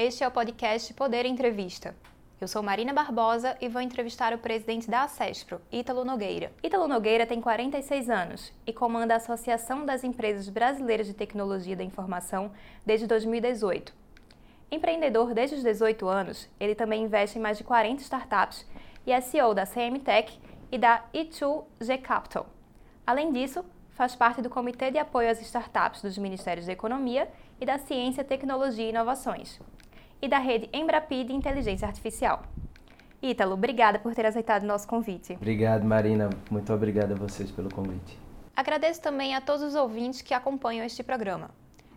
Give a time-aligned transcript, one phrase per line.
[0.00, 1.92] Este é o podcast Poder Entrevista.
[2.40, 6.52] Eu sou Marina Barbosa e vou entrevistar o presidente da ACESPRO, Ítalo Nogueira.
[6.62, 11.82] Ítalo Nogueira tem 46 anos e comanda a Associação das Empresas Brasileiras de Tecnologia da
[11.82, 12.52] Informação
[12.86, 13.92] desde 2018.
[14.70, 18.64] Empreendedor desde os 18 anos, ele também investe em mais de 40 startups
[19.04, 20.40] e é CEO da CM Tech
[20.70, 22.46] e da E2G Capital.
[23.04, 27.28] Além disso, faz parte do Comitê de Apoio às Startups dos Ministérios da Economia
[27.60, 29.58] e da Ciência, Tecnologia e Inovações
[30.20, 32.42] e da rede Embrapi de Inteligência Artificial.
[33.22, 35.34] Ítalo, obrigada por ter aceitado o nosso convite.
[35.34, 36.30] Obrigado, Marina.
[36.50, 38.18] Muito obrigado a vocês pelo convite.
[38.54, 41.50] Agradeço também a todos os ouvintes que acompanham este programa.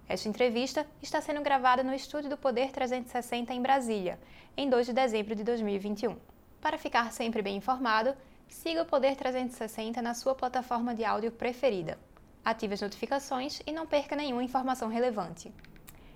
[0.07, 4.19] Esta entrevista está sendo gravada no estúdio do Poder 360 em Brasília,
[4.57, 6.17] em 2 de dezembro de 2021.
[6.59, 8.13] Para ficar sempre bem informado,
[8.47, 11.97] siga o Poder 360 na sua plataforma de áudio preferida.
[12.43, 15.53] Ative as notificações e não perca nenhuma informação relevante.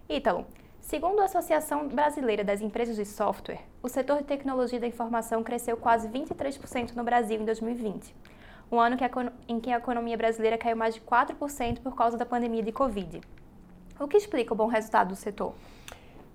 [0.10, 0.46] Ítalo,
[0.86, 5.76] Segundo a Associação Brasileira das Empresas de Software, o setor de tecnologia da informação cresceu
[5.76, 8.16] quase 23% no Brasil em 2020,
[8.72, 8.96] um ano
[9.48, 13.20] em que a economia brasileira caiu mais de 4% por causa da pandemia de Covid.
[14.00, 15.56] O que explica o bom resultado do setor?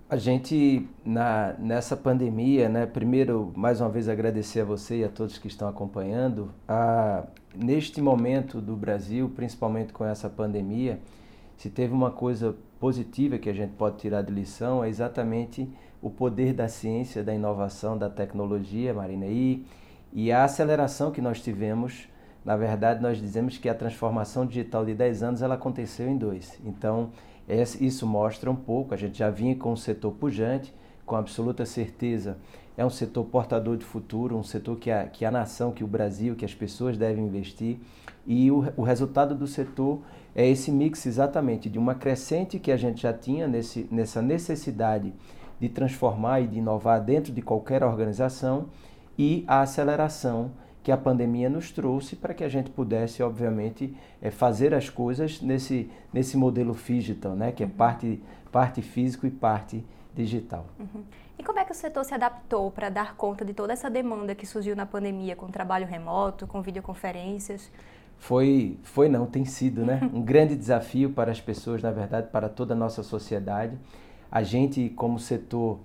[0.08, 5.08] A gente, na, nessa pandemia, né, primeiro, mais uma vez, agradecer a você e a
[5.08, 6.52] todos que estão acompanhando.
[6.66, 7.22] A,
[7.54, 10.98] neste momento do Brasil, principalmente com essa pandemia,
[11.56, 15.68] se teve uma coisa positiva que a gente pode tirar de lição é exatamente
[16.00, 19.26] o poder da ciência, da inovação, da tecnologia, Marina.
[19.26, 19.66] E,
[20.12, 22.08] e a aceleração que nós tivemos,
[22.42, 26.58] na verdade, nós dizemos que a transformação digital de 10 anos ela aconteceu em dois.
[26.64, 27.10] Então,
[27.78, 30.72] isso mostra um pouco, a gente já vinha com um setor pujante,
[31.04, 32.38] com absoluta certeza,
[32.80, 35.86] é um setor portador de futuro, um setor que a, que a nação, que o
[35.86, 37.76] Brasil, que as pessoas devem investir.
[38.26, 40.00] E o, o resultado do setor
[40.34, 45.12] é esse mix exatamente de uma crescente que a gente já tinha nesse, nessa necessidade
[45.60, 48.68] de transformar e de inovar dentro de qualquer organização
[49.18, 50.50] e a aceleração
[50.82, 55.42] que a pandemia nos trouxe para que a gente pudesse, obviamente, é, fazer as coisas
[55.42, 57.72] nesse, nesse modelo digital, né, que é uhum.
[57.72, 59.84] parte, parte físico e parte
[60.14, 60.64] digital.
[60.78, 61.02] Uhum.
[61.40, 64.34] E como é que o setor se adaptou para dar conta de toda essa demanda
[64.34, 67.70] que surgiu na pandemia, com trabalho remoto, com videoconferências?
[68.18, 70.00] foi, foi não, tem sido, né?
[70.12, 73.74] Um grande desafio para as pessoas, na verdade, para toda a nossa sociedade.
[74.30, 75.78] A gente, como setor,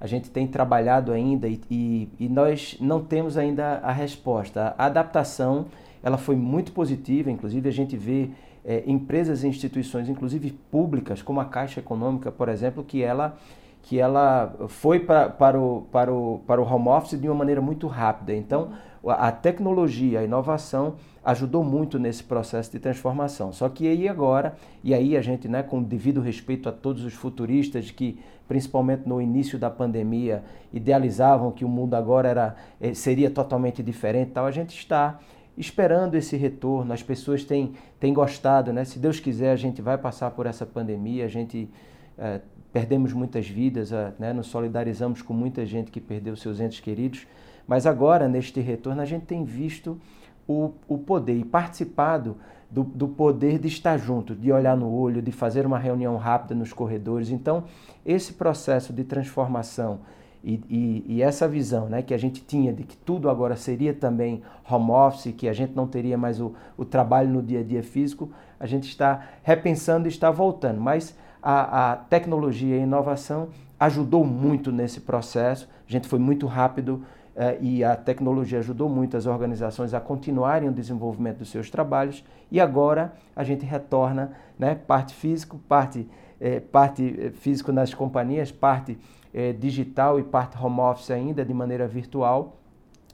[0.00, 4.76] a gente tem trabalhado ainda e, e, e nós não temos ainda a resposta.
[4.78, 5.66] A adaptação,
[6.04, 8.30] ela foi muito positiva, inclusive a gente vê
[8.64, 13.36] é, empresas e instituições, inclusive públicas, como a Caixa Econômica, por exemplo, que ela
[13.82, 17.60] que ela foi pra, para, o, para, o, para o home office de uma maneira
[17.60, 18.34] muito rápida.
[18.34, 18.70] Então,
[19.06, 23.52] a tecnologia, a inovação ajudou muito nesse processo de transformação.
[23.52, 27.14] Só que aí agora, e aí a gente, né, com devido respeito a todos os
[27.14, 30.42] futuristas que, principalmente no início da pandemia,
[30.72, 35.18] idealizavam que o mundo agora era, eh, seria totalmente diferente, tal, a gente está
[35.56, 36.92] esperando esse retorno.
[36.92, 38.84] As pessoas têm, têm gostado, né?
[38.84, 41.70] Se Deus quiser, a gente vai passar por essa pandemia, a gente
[42.18, 42.40] é,
[42.72, 44.32] perdemos muitas vidas, né?
[44.32, 47.26] nos solidarizamos com muita gente que perdeu seus entes queridos,
[47.66, 50.00] mas agora, neste retorno, a gente tem visto
[50.46, 52.36] o, o poder e participado
[52.70, 56.54] do, do poder de estar junto, de olhar no olho, de fazer uma reunião rápida
[56.54, 57.30] nos corredores.
[57.30, 57.64] Então,
[58.06, 60.00] esse processo de transformação
[60.42, 63.92] e, e, e, essa visão né, que a gente tinha de que tudo agora seria
[63.92, 67.62] também home office, que a gente não teria mais o, o trabalho no dia a
[67.62, 70.80] dia físico, a gente está repensando e está voltando.
[70.80, 76.46] Mas a, a tecnologia e a inovação ajudou muito nesse processo, a gente foi muito
[76.46, 77.02] rápido
[77.34, 82.22] eh, e a tecnologia ajudou muito as organizações a continuarem o desenvolvimento dos seus trabalhos.
[82.50, 86.06] E agora a gente retorna né, parte físico, parte,
[86.38, 88.98] eh, parte eh, físico nas companhias, parte
[89.32, 92.56] eh, digital e parte home office ainda de maneira virtual.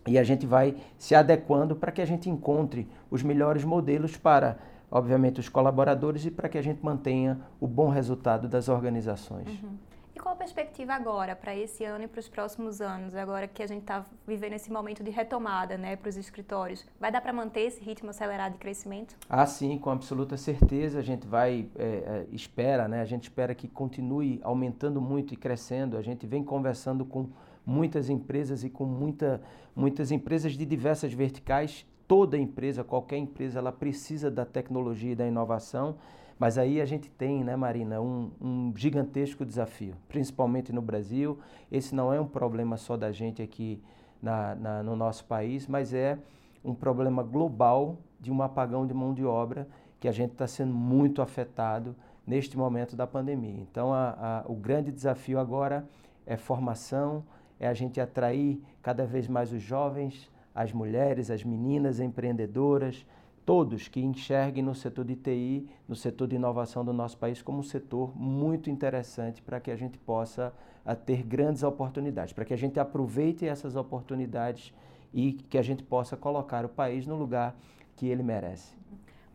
[0.07, 4.57] E a gente vai se adequando para que a gente encontre os melhores modelos para
[4.91, 9.49] obviamente os colaboradores e para que a gente mantenha o bom resultado das organizações.
[9.63, 9.77] Uhum.
[10.17, 13.63] E qual a perspectiva agora para esse ano e para os próximos anos, agora que
[13.63, 16.87] a gente está vivendo esse momento de retomada né, para os escritórios?
[16.99, 19.15] Vai dar para manter esse ritmo acelerado de crescimento?
[19.29, 21.01] Ah, sim, com absoluta certeza.
[21.01, 23.03] A gente vai, é, espera, né?
[23.03, 25.99] A gente espera que continue aumentando muito e crescendo.
[25.99, 27.29] A gente vem conversando com
[27.67, 29.43] muitas empresas e com muita,
[29.75, 31.85] muitas empresas de diversas verticais.
[32.09, 35.97] Toda empresa, qualquer empresa, ela precisa da tecnologia e da inovação.
[36.39, 41.39] Mas aí a gente tem, né, Marina, um, um, gigantesco desafio, principalmente no Brasil.
[41.73, 43.83] Esse não é um problema só da gente aqui
[44.23, 46.19] na, na, no nosso país, mas é
[46.65, 49.67] um problema global de um apagão de mão de obra
[49.99, 53.61] que a gente está sendo muito afetado neste momento da pandemia.
[53.61, 55.89] Então, a, a, o grande desafio agora
[56.27, 57.25] é formação,
[57.59, 63.05] é a gente atrair cada vez mais os jovens, as mulheres, as meninas empreendedoras,
[63.45, 67.59] todos que enxerguem no setor de TI, no setor de inovação do nosso país como
[67.59, 72.55] um setor muito interessante para que a gente possa a, ter grandes oportunidades, para que
[72.55, 74.73] a gente aproveite essas oportunidades
[75.13, 77.55] e que a gente possa colocar o país no lugar
[77.95, 78.75] que ele merece.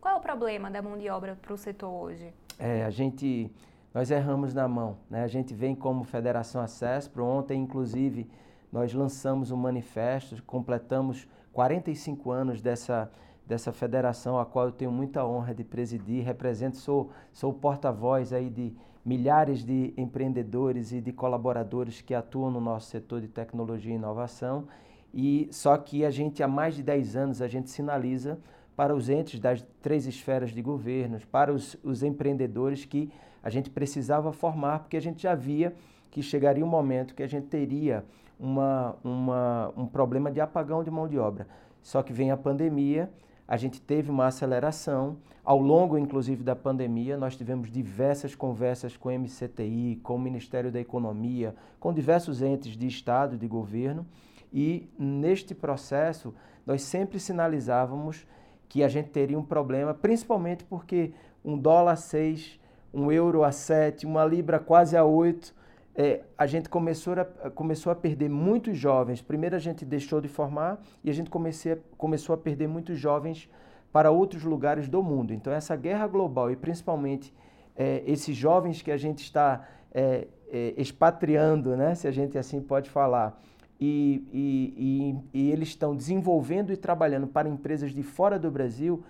[0.00, 2.34] Qual é o problema da mão de obra para o setor hoje?
[2.58, 3.48] É, a gente,
[3.94, 5.22] nós erramos na mão, né?
[5.22, 8.28] A gente vem como Federação Acesso, ontem inclusive
[8.72, 13.10] nós lançamos um manifesto, completamos 45 anos dessa
[13.46, 18.48] dessa federação, a qual eu tenho muita honra de presidir, represento, sou, sou porta-voz aí
[18.48, 18.72] de
[19.04, 24.66] milhares de empreendedores e de colaboradores que atuam no nosso setor de tecnologia e inovação.
[25.12, 28.38] E só que a gente há mais de 10 anos a gente sinaliza
[28.76, 33.10] para os entes das três esferas de governos, para os, os empreendedores que
[33.42, 35.74] a gente precisava formar, porque a gente já via
[36.10, 38.04] que chegaria um momento que a gente teria
[38.42, 41.46] uma, uma, um problema de apagão de mão de obra.
[41.80, 43.08] Só que vem a pandemia,
[43.46, 45.16] a gente teve uma aceleração.
[45.44, 50.72] Ao longo, inclusive, da pandemia, nós tivemos diversas conversas com o MCTI, com o Ministério
[50.72, 54.04] da Economia, com diversos entes de Estado, de governo,
[54.52, 56.34] e neste processo
[56.66, 58.26] nós sempre sinalizávamos
[58.68, 61.12] que a gente teria um problema, principalmente porque
[61.44, 62.60] um dólar a 6,
[62.92, 65.54] um euro a 7, uma libra quase a 8,
[65.94, 69.20] é, a gente começou a, começou a perder muitos jovens.
[69.20, 73.48] Primeiro a gente deixou de formar e a gente comecei, começou a perder muitos jovens
[73.92, 75.34] para outros lugares do mundo.
[75.34, 77.32] Então essa guerra global e principalmente
[77.76, 82.60] é, esses jovens que a gente está é, é expatriando, né, se a gente assim
[82.60, 83.38] pode falar,
[83.80, 89.02] e, e, e, e eles estão desenvolvendo e trabalhando para empresas de fora do Brasil,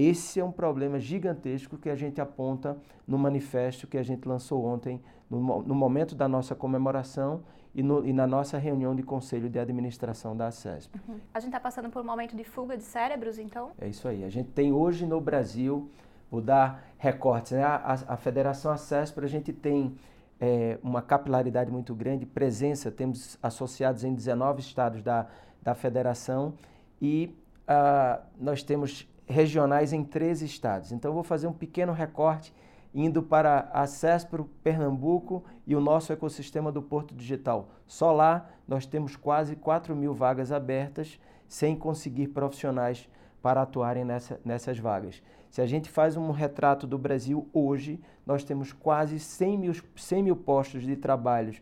[0.00, 2.76] esse é um problema gigantesco que a gente aponta
[3.06, 7.42] no manifesto que a gente lançou ontem, no, no momento da nossa comemoração
[7.74, 10.98] e, no, e, na nossa reunião de conselho de administração da ACESP.
[11.08, 11.18] Uhum.
[11.32, 13.70] A gente está passando por um momento de fuga de cérebros, então?
[13.80, 14.24] É isso aí.
[14.24, 15.88] A gente tem hoje no Brasil,
[16.30, 17.62] vou dar recortes, né?
[17.62, 19.96] a, a, a Federação ACESP, a gente tem
[20.40, 25.26] é, uma capilaridade muito grande, presença, temos associados em 19 estados da,
[25.62, 26.54] da federação
[27.00, 27.36] e
[27.68, 30.92] uh, nós temos regionais em 13 estados.
[30.92, 32.52] Então, vou fazer um pequeno recorte
[32.92, 37.68] indo para a CESPRO Pernambuco e o nosso ecossistema do Porto Digital.
[37.86, 41.18] Só lá nós temos quase 4 mil vagas abertas
[41.48, 43.08] sem conseguir profissionais
[43.40, 45.22] para atuarem nessa, nessas vagas.
[45.50, 50.22] Se a gente faz um retrato do Brasil hoje, nós temos quase 100 mil, 100
[50.22, 51.54] mil postos de trabalho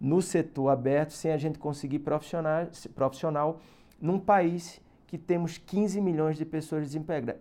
[0.00, 3.60] no setor aberto sem a gente conseguir profissional, profissional
[4.00, 6.88] num país que temos 15 milhões de pessoas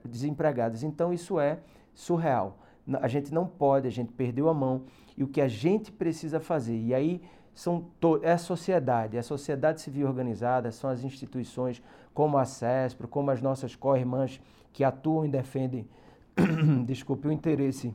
[0.06, 0.84] desempregadas.
[0.84, 1.60] Então isso é
[1.94, 2.60] surreal.
[3.02, 4.84] A gente não pode, a gente perdeu a mão
[5.18, 6.78] e o que a gente precisa fazer.
[6.78, 7.22] E aí
[7.54, 7.86] são
[8.24, 11.82] é a sociedade, é a sociedade civil organizada, são as instituições
[12.14, 15.88] como a CESPRO, como as nossas co-irmãs que atuam e defendem,
[16.86, 17.94] desculpe, o interesse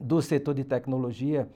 [0.00, 1.48] do setor de tecnologia,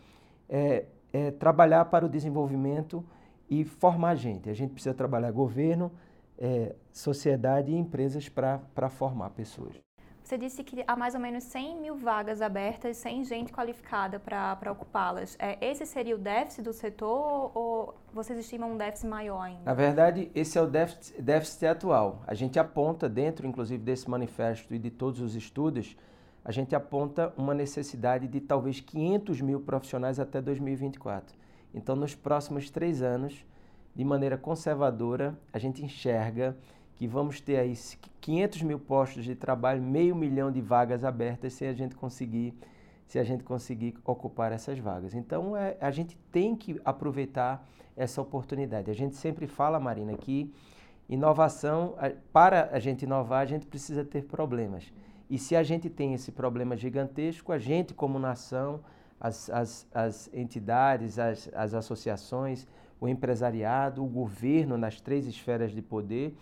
[0.49, 3.05] é, é trabalhar para o desenvolvimento
[3.51, 4.49] e formar gente.
[4.49, 5.91] A gente precisa trabalhar governo,
[6.39, 9.75] é, sociedade e empresas para formar pessoas.
[10.29, 14.71] Você disse que há mais ou menos 100 mil vagas abertas sem gente qualificada para
[14.71, 15.35] ocupá-las.
[15.39, 19.63] É, esse seria o déficit do setor ou vocês estimam um déficit maior ainda?
[19.65, 22.23] Na verdade, esse é o déficit, déficit atual.
[22.27, 25.97] A gente aponta, dentro inclusive desse manifesto e de todos os estudos,
[26.45, 31.35] a gente aponta uma necessidade de talvez 500 mil profissionais até 2024.
[31.73, 33.47] Então, nos próximos três anos,
[33.99, 36.57] de maneira conservadora, a gente enxerga
[36.95, 37.75] que vamos ter aí
[38.21, 42.55] 500 mil postos de trabalho, meio milhão de vagas abertas se a gente conseguir
[43.09, 45.15] se a gente conseguir ocupar essas vagas.
[45.15, 48.91] Então, é, a gente tem que aproveitar essa oportunidade.
[48.91, 50.53] A gente sempre fala, Marina, que
[51.09, 51.97] inovação,
[52.31, 54.93] para a gente inovar, a gente precisa ter problemas.
[55.31, 58.81] E se a gente tem esse problema gigantesco, a gente, como nação,
[59.19, 62.67] as, as, as entidades, as, as associações,
[63.01, 66.37] o empresariado, o governo nas três esferas de poder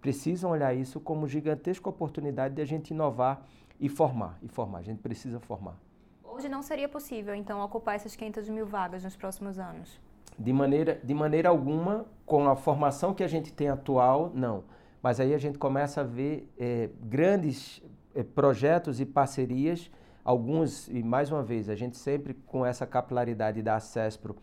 [0.00, 3.44] precisam olhar isso como gigantesca oportunidade de a gente inovar
[3.80, 4.38] e formar.
[4.42, 5.76] E formar, a gente precisa formar.
[6.22, 10.00] Hoje não seria possível, então, ocupar essas 500 mil vagas nos próximos anos?
[10.38, 14.64] De maneira, de maneira alguma, com a formação que a gente tem atual, não.
[15.02, 17.82] Mas aí a gente começa a ver é, grandes
[18.14, 19.90] é, projetos e parcerias,
[20.22, 24.36] alguns, e mais uma vez, a gente sempre com essa capilaridade da ACESPRO,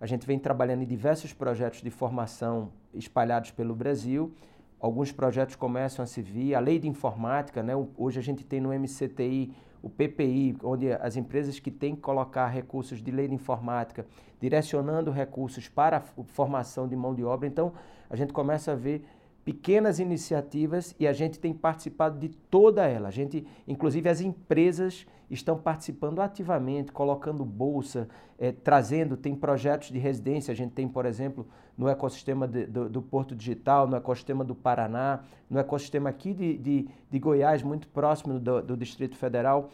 [0.00, 4.32] a gente vem trabalhando em diversos projetos de formação espalhados pelo Brasil.
[4.80, 6.54] Alguns projetos começam a se vir.
[6.54, 7.74] A lei de informática, né?
[7.98, 12.46] hoje a gente tem no MCTI o PPI, onde as empresas que têm que colocar
[12.48, 14.06] recursos de lei de informática,
[14.40, 17.46] direcionando recursos para a formação de mão de obra.
[17.46, 17.72] Então,
[18.08, 19.04] a gente começa a ver
[19.44, 23.08] pequenas iniciativas e a gente tem participado de toda ela.
[23.08, 28.08] A gente, inclusive as empresas estão participando ativamente, colocando bolsa,
[28.38, 31.46] é, trazendo, tem projetos de residência, a gente tem, por exemplo,
[31.78, 36.58] no ecossistema de, do, do, Porto Digital, no ecossistema do Paraná, no ecossistema aqui de,
[36.58, 39.70] de, de Goiás, muito próximo do, do Distrito Federal,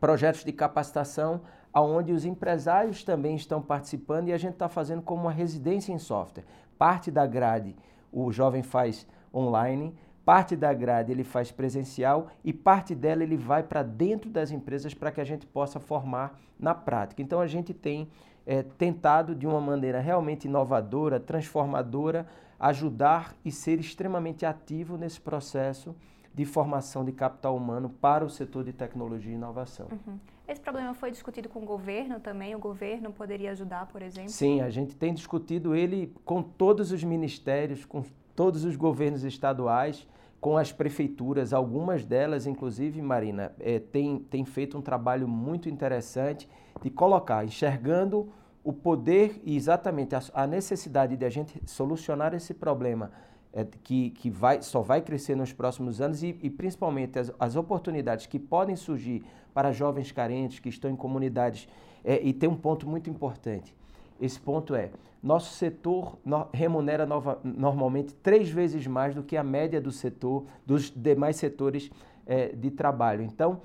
[0.00, 1.40] projetos de capacitação
[1.74, 5.98] onde os empresários também estão participando e a gente está fazendo como uma residência em
[5.98, 6.44] software.
[6.78, 7.76] Parte da grade
[8.12, 9.94] o jovem faz online,
[10.26, 14.92] parte da grade ele faz presencial e parte dela ele vai para dentro das empresas
[14.92, 17.22] para que a gente possa formar na prática.
[17.22, 18.08] Então a gente tem
[18.44, 22.26] é, tentado de uma maneira realmente inovadora, transformadora,
[22.58, 25.94] ajudar e ser extremamente ativo nesse processo
[26.34, 29.86] de formação de capital humano para o setor de tecnologia e inovação.
[29.92, 30.18] Uhum.
[30.48, 32.52] Esse problema foi discutido com o governo também?
[32.56, 34.30] O governo poderia ajudar, por exemplo?
[34.30, 38.02] Sim, a gente tem discutido ele com todos os ministérios, com
[38.34, 40.06] todos os governos estaduais,
[40.40, 41.52] com as prefeituras.
[41.52, 46.48] Algumas delas, inclusive, Marina, é, tem, tem feito um trabalho muito interessante
[46.82, 48.28] de colocar, enxergando
[48.62, 53.12] o poder e exatamente a, a necessidade de a gente solucionar esse problema
[53.52, 57.56] é, que, que vai, só vai crescer nos próximos anos e, e principalmente as, as,
[57.56, 59.24] oportunidades que podem surgir
[59.54, 61.66] para jovens carentes que estão em comunidades.
[62.04, 63.74] É, e tem um ponto muito importante.
[64.20, 64.90] Esse ponto é:
[65.26, 66.18] nosso setor
[66.52, 71.90] remunera nova, normalmente três vezes mais do que a média do setor, dos demais setores
[72.24, 73.22] é, de trabalho.
[73.22, 73.60] Então,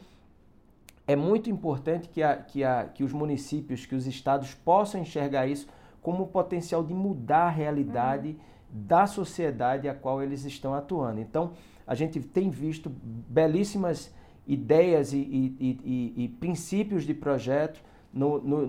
[1.07, 5.47] é muito importante que, a, que, a, que os municípios, que os estados possam enxergar
[5.47, 5.67] isso
[6.01, 8.29] como o potencial de mudar a realidade.
[8.29, 11.19] Uhum da sociedade a qual eles estão atuando.
[11.19, 11.51] Então,
[11.85, 14.13] a gente tem visto belíssimas
[14.47, 18.67] ideias e, e, e, e princípios de projeto no, no,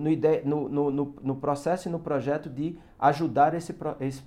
[0.91, 3.75] no, no, processo e no projeto de ajudar esse,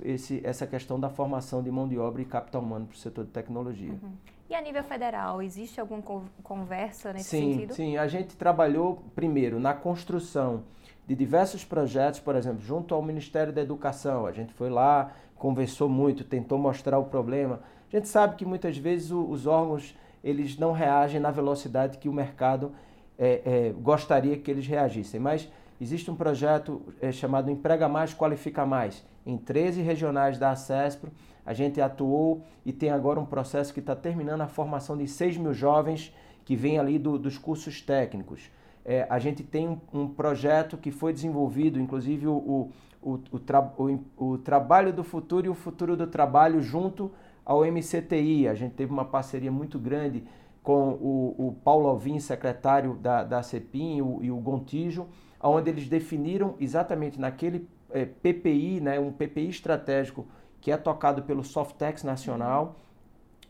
[0.04, 3.24] esse, essa questão da formação de mão de obra e capital humano para o setor
[3.24, 3.92] de tecnologia.
[3.92, 4.12] Uhum.
[4.48, 6.02] E a nível federal, existe alguma
[6.42, 7.74] conversa nesse sim, sentido?
[7.74, 10.62] Sim, a gente trabalhou primeiro na construção
[11.06, 14.26] de diversos projetos, por exemplo, junto ao Ministério da Educação.
[14.26, 17.60] A gente foi lá, conversou muito, tentou mostrar o problema.
[17.92, 22.08] A gente sabe que muitas vezes o, os órgãos eles não reagem na velocidade que
[22.08, 22.72] o mercado
[23.18, 25.48] é, é, gostaria que eles reagissem, mas
[25.80, 29.04] existe um projeto é, chamado Emprega Mais, Qualifica Mais.
[29.24, 31.10] Em 13 regionais da ACESPRO,
[31.44, 35.36] a gente atuou e tem agora um processo que está terminando a formação de 6
[35.36, 38.50] mil jovens que vêm ali do, dos cursos técnicos
[38.86, 42.70] é, a gente tem um, um, projeto que foi desenvolvido, inclusive o,
[43.02, 43.72] o, o, tra,
[44.16, 47.10] o, trabalho do futuro e o futuro do trabalho junto
[47.44, 48.46] ao MCTI.
[48.46, 50.22] A gente teve uma parceria muito grande
[50.66, 55.06] com o, o Paulo Alvim, secretário da, da CEPIM, e o, e o Gontijo,
[55.40, 60.26] onde eles definiram exatamente naquele é, PPI, né, um PPI estratégico
[60.60, 62.80] que é tocado pelo Softex Nacional,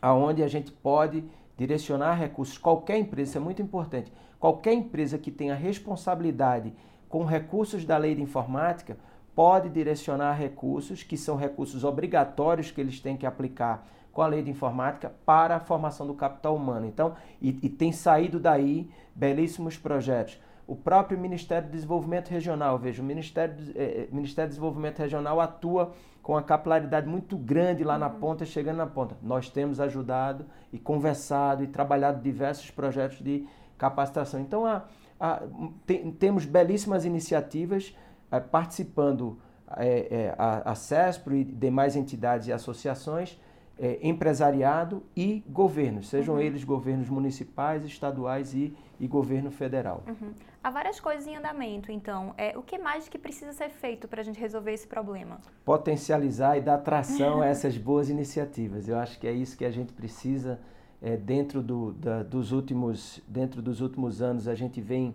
[0.02, 1.24] aonde a gente pode
[1.56, 2.58] direcionar recursos.
[2.58, 6.74] Qualquer empresa, isso é muito importante, qualquer empresa que tenha responsabilidade
[7.08, 8.98] com recursos da lei de informática
[9.34, 14.42] pode direcionar recursos, que são recursos obrigatórios que eles têm que aplicar com a lei
[14.42, 16.86] de informática para a formação do capital humano.
[16.86, 22.78] Então, e, e tem saído daí belíssimos projetos o próprio Ministério do Desenvolvimento Regional.
[22.78, 25.92] Veja, o Ministério, eh, Ministério do Desenvolvimento Regional atua
[26.22, 28.18] com a capilaridade muito grande lá na uhum.
[28.18, 29.14] ponta, chegando na ponta.
[29.22, 33.46] Nós temos ajudado e conversado e trabalhado diversos projetos de
[33.76, 34.40] capacitação.
[34.40, 34.82] Então, a,
[35.20, 35.42] a,
[35.86, 37.94] tem, temos belíssimas iniciativas
[38.32, 39.38] eh, participando
[39.76, 43.38] eh, a, a CESPRO e demais entidades e associações
[43.78, 46.40] é, empresariado e governos, sejam uhum.
[46.40, 50.02] eles governos municipais, estaduais e, e governo federal.
[50.06, 50.32] Uhum.
[50.64, 52.34] Há várias coisas em andamento, então.
[52.38, 55.38] É, o que mais que precisa ser feito para a gente resolver esse problema?
[55.64, 58.88] Potencializar e dar tração a essas boas iniciativas.
[58.88, 60.58] Eu acho que é isso que a gente precisa.
[61.02, 65.14] É, dentro, do, da, dos últimos, dentro dos últimos anos, a gente vem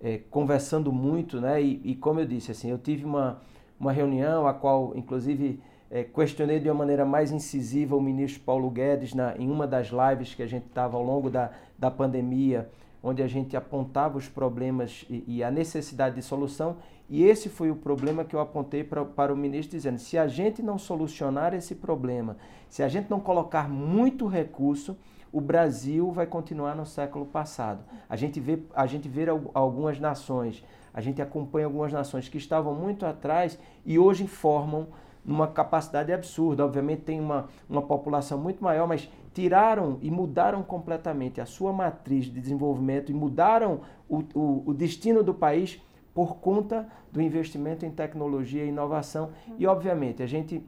[0.00, 1.62] é, conversando muito, né?
[1.62, 3.42] E, e como eu disse, assim, eu tive uma,
[3.78, 8.70] uma reunião a qual, inclusive, é, questionei de uma maneira mais incisiva o ministro Paulo
[8.70, 12.70] Guedes na, em uma das lives que a gente estava ao longo da, da pandemia,
[13.02, 16.76] onde a gente apontava os problemas e, e, a necessidade de solução.
[17.08, 20.28] E esse foi o problema que eu apontei pra, para o ministro, dizendo: se a
[20.28, 22.36] gente não solucionar esse problema,
[22.68, 24.96] se a gente não colocar muito recurso,
[25.32, 27.80] o Brasil vai continuar no século passado.
[28.08, 32.74] A gente vê, a gente vê algumas nações, a gente acompanha algumas nações que estavam
[32.74, 34.88] muito atrás e hoje formam
[35.24, 36.64] numa capacidade absurda.
[36.64, 42.26] Obviamente tem uma, uma população muito maior, mas tiraram e mudaram completamente a sua matriz
[42.26, 45.80] de desenvolvimento e mudaram o, o, o destino do país
[46.12, 49.30] por conta do investimento em tecnologia e inovação.
[49.58, 50.64] E, obviamente, a gente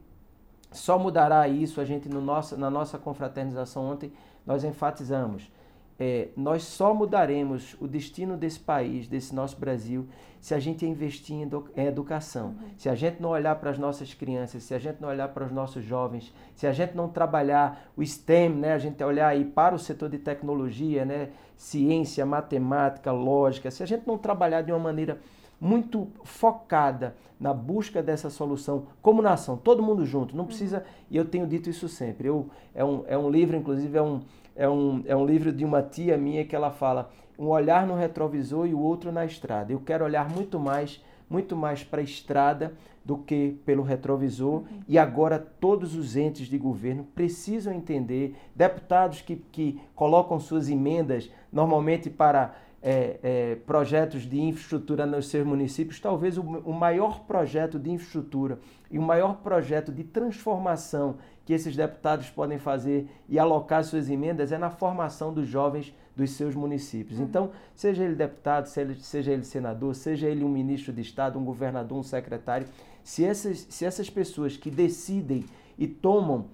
[0.71, 4.13] só mudará isso, a gente no nosso, na nossa confraternização ontem,
[4.47, 5.51] nós enfatizamos
[5.99, 10.07] é, nós só mudaremos o destino desse país, desse nosso Brasil,
[10.41, 12.49] se a gente investir em, edu em educação.
[12.49, 12.71] Uhum.
[12.77, 15.45] Se a gente não olhar para as nossas crianças, se a gente não olhar para
[15.45, 19.45] os nossos jovens, se a gente não trabalhar o STEM, né, a gente olhar aí
[19.45, 24.73] para o setor de tecnologia, né, ciência, matemática, lógica, se a gente não trabalhar de
[24.73, 25.21] uma maneira
[25.61, 30.85] muito focada na busca dessa solução como nação, todo mundo junto, não precisa, uhum.
[31.13, 34.23] e eu tenho dito isso sempre, eu, é, um, é um livro, inclusive é um,
[34.55, 37.95] é um, é um livro de uma tia minha que ela fala um olhar no
[37.95, 39.73] retrovisor e o outro na estrada.
[39.73, 44.61] Eu quero olhar muito mais, muito mais para a estrada do que pelo retrovisor.
[44.61, 44.65] Uhum.
[44.87, 51.31] E agora todos os entes de governo precisam entender, deputados que, que colocam suas emendas
[51.53, 57.79] normalmente para é, é, projetos de infraestrutura nos seus municípios, talvez o, o maior projeto
[57.79, 58.59] de infraestrutura
[58.91, 64.53] e o maior projeto de transformação que esses deputados podem fazer e alocar suas emendas
[64.53, 67.19] é na formação dos jovens dos seus municípios.
[67.19, 67.25] Uhum.
[67.25, 71.99] Então, seja ele deputado, seja ele senador, seja ele um ministro de Estado, um governador,
[71.99, 72.67] um secretário,
[73.03, 75.45] se essas, se essas pessoas que decidem
[75.79, 76.47] e tomam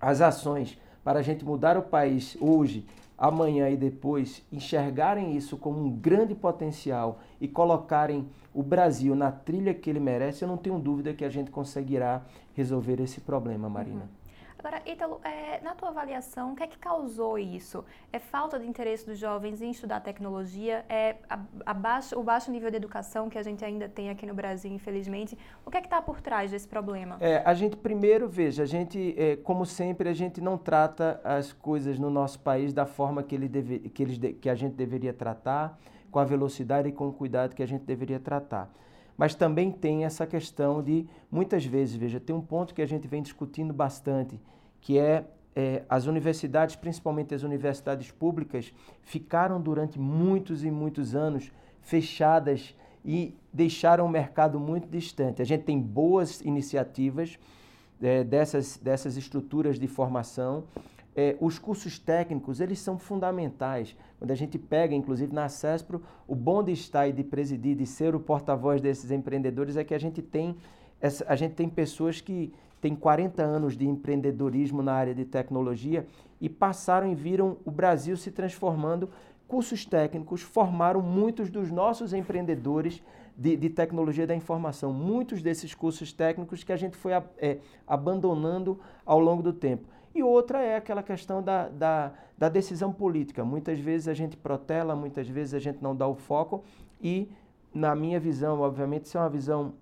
[0.00, 5.84] as ações para a gente mudar o país hoje amanhã e depois enxergarem isso como
[5.84, 10.78] um grande potencial e colocarem o Brasil na trilha que ele merece, eu não tenho
[10.78, 12.22] dúvida que a gente conseguirá
[12.54, 14.02] resolver esse problema, Marina.
[14.02, 14.21] Uhum.
[14.64, 17.84] Agora, Ítalo, é, na tua avaliação, o que é que causou isso?
[18.12, 20.84] É falta de interesse dos jovens em estudar tecnologia?
[20.88, 24.24] É a, a baixo, o baixo nível de educação que a gente ainda tem aqui
[24.24, 25.36] no Brasil, infelizmente?
[25.66, 27.16] O que é que está por trás desse problema?
[27.18, 31.52] É, a gente primeiro, veja, a gente, é, como sempre, a gente não trata as
[31.52, 35.12] coisas no nosso país da forma que, ele deve, que, eles que a gente deveria
[35.12, 35.76] tratar,
[36.08, 38.70] com a velocidade e com o cuidado que a gente deveria tratar
[39.16, 43.06] mas também tem essa questão de, muitas vezes, veja, tem um ponto que a gente
[43.06, 44.40] vem discutindo bastante,
[44.80, 48.72] que é, é, as universidades, principalmente as universidades públicas,
[49.02, 55.42] ficaram durante muitos e muitos anos fechadas e deixaram o mercado muito distante.
[55.42, 57.38] A gente tem boas iniciativas
[58.00, 60.64] é, dessas, dessas estruturas de formação,
[61.14, 63.94] é, os cursos técnicos, eles são fundamentais.
[64.18, 67.86] Quando a gente pega, inclusive na CESPRO, o bom de estar e de presidir, de
[67.86, 70.56] ser o porta-voz desses empreendedores é que a gente tem
[71.02, 76.06] essa, a gente tem pessoas que têm 40 anos de empreendedorismo na área de tecnologia
[76.40, 79.10] e passaram e viram o Brasil se transformando.
[79.48, 83.02] Cursos técnicos formaram muitos dos nossos empreendedores
[83.36, 84.92] de, de tecnologia da informação.
[84.92, 89.88] Muitos desses cursos técnicos que a gente foi é, abandonando ao longo do tempo.
[90.14, 93.44] E outra é aquela questão da, da, da, decisão política.
[93.44, 96.62] Muitas vezes a gente protela, muitas vezes a gente não dá o foco,
[97.00, 97.30] e,
[97.72, 99.74] na minha visão, obviamente, isso é uma visão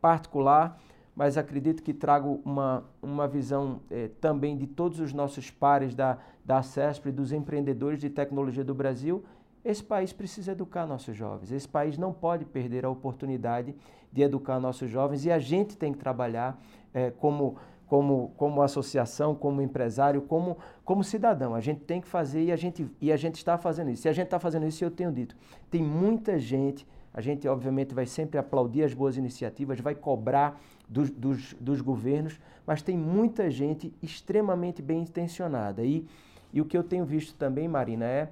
[0.00, 0.78] particular,
[1.14, 6.18] mas acredito que trago uma, uma visão eh, também de todos os nossos pares da,
[6.44, 9.24] da CESP, dos empreendedores de tecnologia do Brasil.
[9.64, 11.50] Esse país precisa educar nossos jovens.
[11.50, 13.74] Esse país não pode perder a oportunidade
[14.12, 19.34] de educar nossos jovens e a gente tem que trabalhar eh, como como, como associação,
[19.34, 21.54] como empresário, como, como cidadão.
[21.54, 24.02] A gente tem que fazer e a gente, e a gente está fazendo isso.
[24.02, 25.36] Se a gente está fazendo isso, eu tenho dito,
[25.70, 31.10] tem muita gente, a gente obviamente vai sempre aplaudir as boas iniciativas, vai cobrar dos,
[31.10, 35.84] dos, dos governos, mas tem muita gente extremamente bem intencionada.
[35.84, 36.06] E,
[36.52, 38.28] e o que eu tenho visto também, Marina, é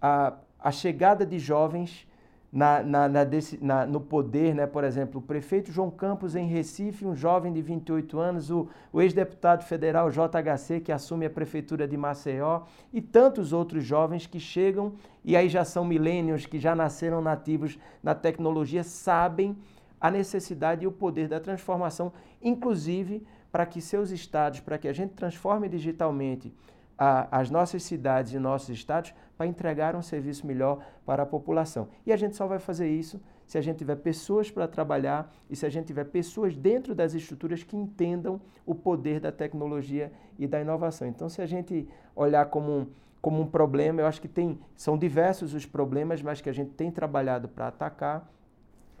[0.00, 2.06] a, a chegada de jovens
[2.54, 4.64] na, na, na, desse, no poder, né?
[4.64, 9.02] por exemplo, o prefeito João Campos em Recife, um jovem de 28 anos, o, o
[9.02, 12.62] ex-deputado federal JHC, que assume a prefeitura de Maceió,
[12.92, 14.92] e tantos outros jovens que chegam
[15.24, 19.56] e aí já são milênios, que já nasceram nativos na tecnologia, sabem
[20.00, 24.92] a necessidade e o poder da transformação, inclusive para que seus estados, para que a
[24.92, 26.52] gente transforme digitalmente
[26.98, 31.88] a, as nossas cidades e nossos estados para entregar um serviço melhor para a população.
[32.06, 35.56] E a gente só vai fazer isso se a gente tiver pessoas para trabalhar e
[35.56, 40.46] se a gente tiver pessoas dentro das estruturas que entendam o poder da tecnologia e
[40.46, 41.06] da inovação.
[41.06, 42.86] Então, se a gente olhar como um,
[43.20, 46.70] como um problema, eu acho que tem, são diversos os problemas, mas que a gente
[46.70, 48.30] tem trabalhado para atacar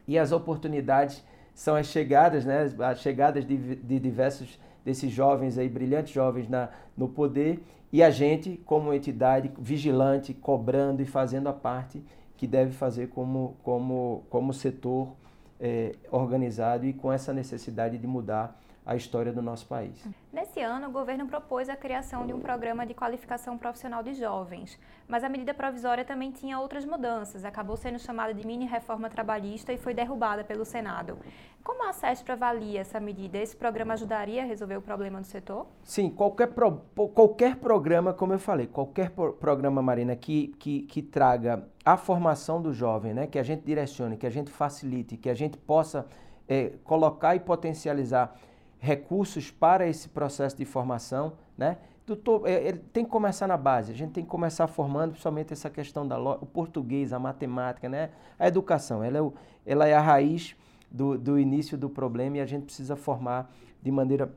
[0.06, 5.68] e as oportunidades são as chegadas, né, as chegadas de, de diversos desses jovens aí,
[5.68, 7.62] brilhantes jovens na, no poder,
[7.94, 12.02] e a gente, como entidade vigilante, cobrando e fazendo a parte
[12.36, 15.14] que deve fazer como, como, como setor
[15.60, 20.06] é, organizado e com essa necessidade de mudar a história do nosso país.
[20.32, 24.78] Nesse ano, o governo propôs a criação de um programa de qualificação profissional de jovens,
[25.08, 29.72] mas a medida provisória também tinha outras mudanças, acabou sendo chamada de mini reforma trabalhista
[29.72, 31.18] e foi derrubada pelo Senado.
[31.62, 33.38] Como a SESP avalia essa medida?
[33.38, 35.66] Esse programa ajudaria a resolver o problema do setor?
[35.82, 36.82] Sim, qualquer, pro,
[37.14, 42.60] qualquer programa, como eu falei, qualquer pro, programa, Marina, que, que, que traga a formação
[42.60, 46.06] do jovem, né, que a gente direcione, que a gente facilite, que a gente possa
[46.46, 48.36] é, colocar e potencializar
[48.84, 51.78] recursos para esse processo de formação, né?
[52.44, 55.70] É, ele tem que começar na base, a gente tem que começar formando principalmente essa
[55.70, 58.10] questão da o português, a matemática, né?
[58.38, 59.32] A educação, ela é, o,
[59.64, 60.54] ela é a raiz
[60.90, 63.50] do, do início do problema e a gente precisa formar
[63.82, 64.30] de maneira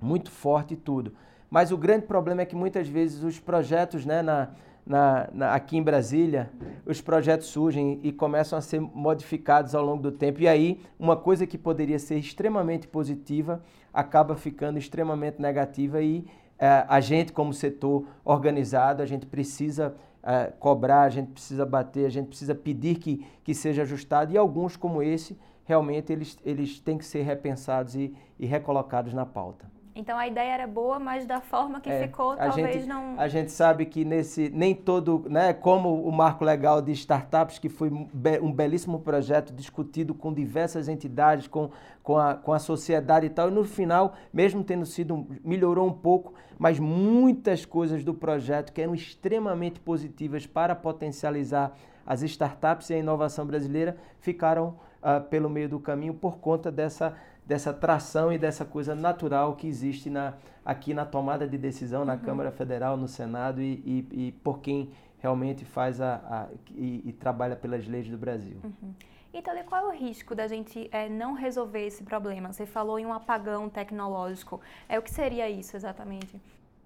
[0.00, 1.12] muito forte tudo.
[1.50, 4.48] Mas o grande problema é que muitas vezes os projetos, né, na,
[4.86, 6.50] na, na, aqui em Brasília,
[6.84, 10.42] os projetos surgem e começam a ser modificados ao longo do tempo.
[10.42, 16.26] E aí, uma coisa que poderia ser extremamente positiva acaba ficando extremamente negativa e
[16.58, 22.06] é, a gente, como setor organizado, a gente precisa é, cobrar, a gente precisa bater,
[22.06, 24.32] a gente precisa pedir que, que seja ajustado.
[24.32, 29.26] E alguns, como esse, realmente eles, eles têm que ser repensados e, e recolocados na
[29.26, 29.73] pauta.
[29.96, 33.14] Então a ideia era boa, mas da forma que é, ficou, talvez gente, não.
[33.16, 37.68] A gente sabe que nesse nem todo, né, como o marco legal de startups, que
[37.68, 41.70] foi um belíssimo projeto discutido com diversas entidades, com,
[42.02, 45.92] com, a, com a sociedade e tal, e no final, mesmo tendo sido, melhorou um
[45.92, 51.72] pouco, mas muitas coisas do projeto que eram extremamente positivas para potencializar
[52.04, 57.14] as startups e a inovação brasileira ficaram uh, pelo meio do caminho por conta dessa
[57.46, 62.14] dessa tração e dessa coisa natural que existe na, aqui na tomada de decisão na
[62.14, 62.20] uhum.
[62.20, 67.12] Câmara Federal, no Senado e, e, e, por quem realmente faz a, a e, e,
[67.12, 68.56] trabalha pelas leis do Brasil.
[68.64, 68.94] Uhum.
[69.32, 72.52] Então, qual é o risco da gente é, não resolver esse problema?
[72.52, 74.60] Você falou em um apagão tecnológico.
[74.88, 76.40] É o que seria isso exatamente?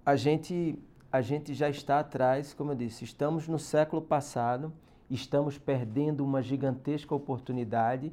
[0.04, 0.78] A gente
[1.10, 4.70] a gente já está atrás, como eu disse, estamos no século passado,
[5.08, 8.12] estamos perdendo uma gigantesca oportunidade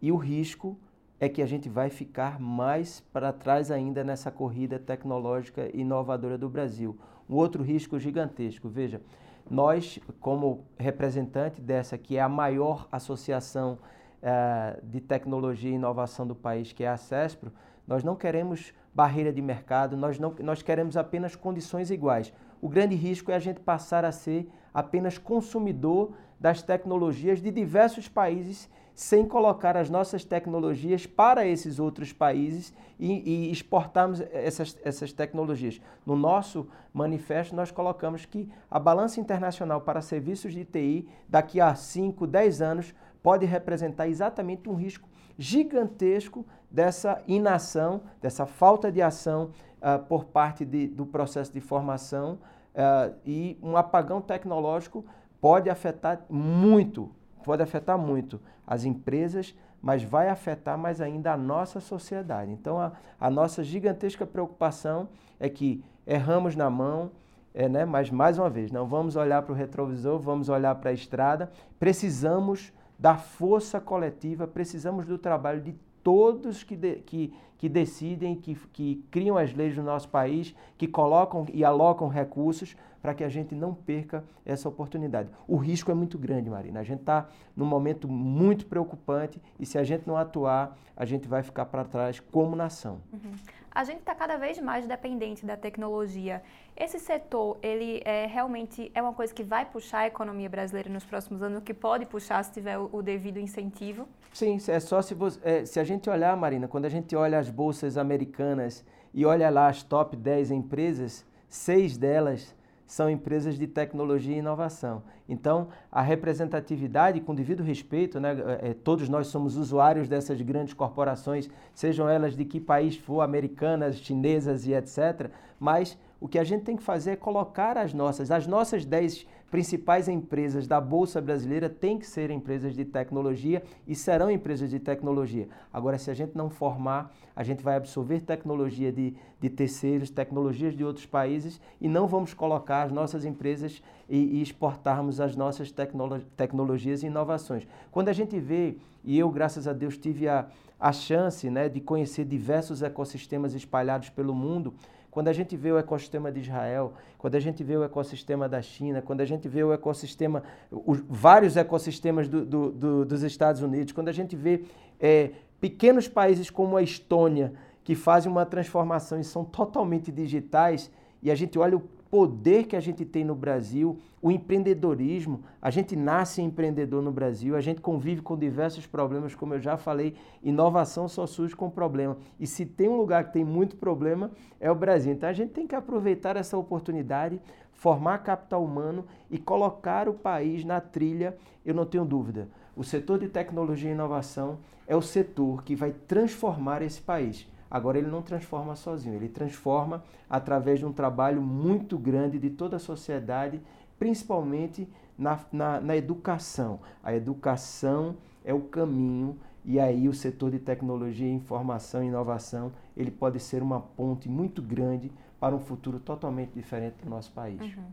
[0.00, 0.78] e o risco
[1.20, 6.48] é que a gente vai ficar mais para trás ainda nessa corrida tecnológica inovadora do
[6.48, 6.98] Brasil.
[7.28, 9.02] Um outro risco gigantesco, veja,
[9.48, 13.78] nós, como representante dessa, que é a maior associação
[14.22, 17.52] uh, de tecnologia e inovação do país, que é a CESPRO,
[17.86, 22.32] nós não queremos barreira de mercado, nós, não, nós queremos apenas condições iguais.
[22.62, 28.08] O grande risco é a gente passar a ser apenas consumidor das tecnologias de diversos
[28.08, 35.12] países sem colocar as nossas tecnologias para esses outros países e, e, exportarmos essas, essas
[35.12, 35.80] tecnologias.
[36.04, 41.74] No nosso manifesto, nós colocamos que a balança internacional para serviços de TI, daqui a
[41.74, 49.50] 5, 10 anos, pode representar exatamente um risco gigantesco dessa inação, dessa falta de ação
[49.80, 52.38] uh, por parte de, do processo de formação
[52.74, 55.04] uh, e um apagão tecnológico
[55.40, 57.10] pode afetar muito
[57.44, 62.50] pode afetar muito as empresas, mas vai afetar mais ainda a nossa sociedade.
[62.50, 67.10] Então, a, a nossa gigantesca preocupação é que erramos na mão,
[67.54, 67.84] é, né?
[67.84, 71.50] mas mais uma vez, não vamos olhar para o retrovisor, vamos olhar para a estrada,
[71.78, 78.54] precisamos da força coletiva, precisamos do trabalho de todos que, de, que, que decidem, que,
[78.72, 83.28] que criam as leis do nosso país, que colocam e alocam recursos para que a
[83.28, 85.30] gente não perca essa oportunidade.
[85.48, 86.80] O risco é muito grande, Marina.
[86.80, 91.26] A gente está num momento muito preocupante e se a gente não atuar, a gente
[91.26, 93.00] vai ficar para trás como nação.
[93.12, 93.32] Uhum.
[93.72, 96.42] A gente está cada vez mais dependente da tecnologia.
[96.76, 101.04] Esse setor, ele é realmente é uma coisa que vai puxar a economia brasileira nos
[101.04, 104.08] próximos anos, que pode puxar se tiver o, devido incentivo?
[104.32, 107.38] Sim, é só se, você, é, se a gente olhar, Marina, quando a gente olha
[107.38, 112.54] as bolsas americanas e olha lá as top 10 empresas, seis delas
[112.90, 115.04] são empresas de tecnologia e inovação.
[115.28, 121.48] Então, a representatividade, com devido respeito, né, é, todos nós somos usuários dessas grandes corporações,
[121.72, 125.30] sejam elas de que país for, americanas, chinesas e etc.
[125.60, 129.24] Mas o que a gente tem que fazer é colocar as nossas, as nossas 10
[129.50, 134.78] principais empresas da Bolsa Brasileira têm que ser empresas de tecnologia e serão empresas de
[134.78, 135.48] tecnologia.
[135.72, 140.76] Agora, se a gente não formar, a gente vai absorver tecnologia de, de terceiros, tecnologias
[140.76, 145.72] de outros países e não vamos colocar as nossas empresas e, e exportarmos as nossas
[145.72, 147.66] tecnolo tecnologias e inovações.
[147.90, 150.46] Quando a gente vê, e eu, graças a Deus, tive a,
[150.78, 154.74] a chance né, de conhecer diversos ecossistemas espalhados pelo mundo,
[155.10, 158.62] quando a gente vê o ecossistema de Israel, quando a gente vê o ecossistema da
[158.62, 163.60] China, quando a gente vê o ecossistema, os vários ecossistemas do, do, do, dos Estados
[163.60, 164.64] Unidos, quando a gente vê
[165.00, 170.90] é, pequenos países como a Estônia, que fazem uma transformação e são totalmente digitais,
[171.22, 175.42] e a gente olha o poder que a gente tem no Brasil, o empreendedorismo.
[175.62, 179.76] A gente nasce empreendedor no Brasil, a gente convive com diversos problemas, como eu já
[179.76, 182.18] falei, inovação só surge com problema.
[182.38, 185.12] E se tem um lugar que tem muito problema, é o Brasil.
[185.12, 187.40] Então a gente tem que aproveitar essa oportunidade,
[187.72, 192.48] formar capital humano e colocar o país na trilha, eu não tenho dúvida.
[192.76, 197.46] O setor de tecnologia e inovação é o setor que vai transformar esse país.
[197.70, 202.76] Agora, ele não transforma sozinho, ele transforma através de um trabalho muito grande de toda
[202.76, 203.60] a sociedade,
[203.98, 206.80] principalmente na, na, na educação.
[207.02, 213.10] A educação é o caminho e aí o setor de tecnologia, informação e inovação, ele
[213.10, 217.60] pode ser uma ponte muito grande para um futuro totalmente diferente do nosso país.
[217.60, 217.84] Uhum.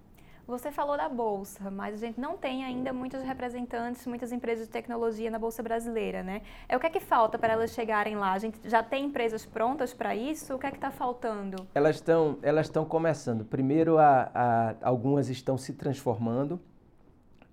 [0.48, 4.72] Você falou da Bolsa, mas a gente não tem ainda muitos representantes, muitas empresas de
[4.72, 6.42] tecnologia na Bolsa brasileira, né?
[6.70, 8.32] É o que é que falta para elas chegarem lá?
[8.32, 10.56] A gente já tem empresas prontas para isso?
[10.56, 11.68] O que é que está faltando?
[11.76, 13.44] Elas estão elas estão começando.
[13.44, 16.58] Primeiro, a, a, algumas estão se transformando.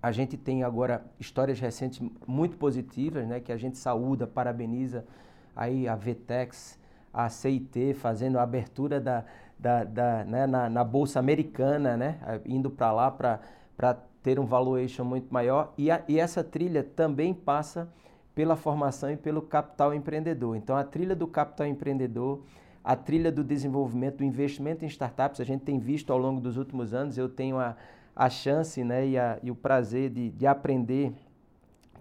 [0.01, 3.41] A gente tem agora histórias recentes muito positivas, né?
[3.41, 5.05] Que a gente saúda, parabeniza
[5.53, 6.79] aí a Vtex,
[7.13, 9.25] a CIT fazendo a abertura da
[9.57, 15.03] da, da né, na, na, bolsa americana, né, indo para lá para ter um valuation
[15.03, 15.73] muito maior.
[15.77, 17.89] E, a, e essa trilha também passa
[18.33, 20.57] pela formação e pelo capital empreendedor.
[20.57, 22.43] Então, a trilha do capital empreendedor,
[22.83, 26.57] a trilha do desenvolvimento, do investimento em startups, a gente tem visto ao longo dos
[26.57, 27.75] últimos anos, eu tenho a,
[28.15, 31.13] a chance né, e, a, e o prazer de, de aprender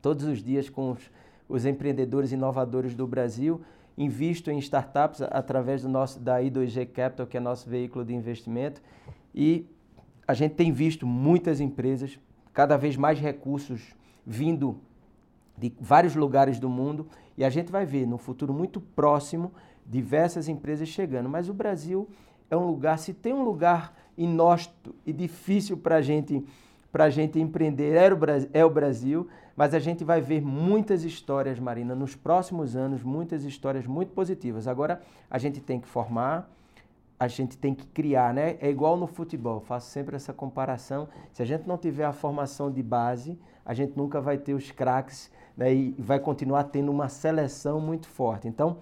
[0.02, 1.10] todos os dias com os,
[1.48, 3.60] os empreendedores inovadores do Brasil
[3.96, 8.82] invisto em startups através do nosso da I2G Capital, que é nosso veículo de investimento,
[9.34, 9.66] e
[10.26, 12.18] a gente tem visto muitas empresas,
[12.52, 13.94] cada vez mais recursos
[14.26, 14.80] vindo
[15.56, 19.52] de vários lugares do mundo, e a gente vai ver no futuro muito próximo
[19.86, 21.28] diversas empresas chegando.
[21.28, 22.08] Mas o Brasil
[22.50, 26.44] é um lugar, se tem um lugar inóspito e difícil para a gente
[26.94, 27.96] para a gente empreender
[28.52, 33.42] é o, Brasil, mas a gente vai ver muitas histórias, Marina, nos próximos anos, muitas
[33.42, 34.68] histórias muito positivas.
[34.68, 36.48] Agora, a gente tem que formar,
[37.18, 38.56] a gente tem que criar, né?
[38.60, 41.08] É igual no futebol, faço sempre essa comparação.
[41.32, 44.70] Se a gente não tiver a formação de base, a gente nunca vai ter os
[44.70, 45.74] craques né?
[45.74, 48.46] e vai continuar tendo uma seleção muito forte.
[48.46, 48.78] Então,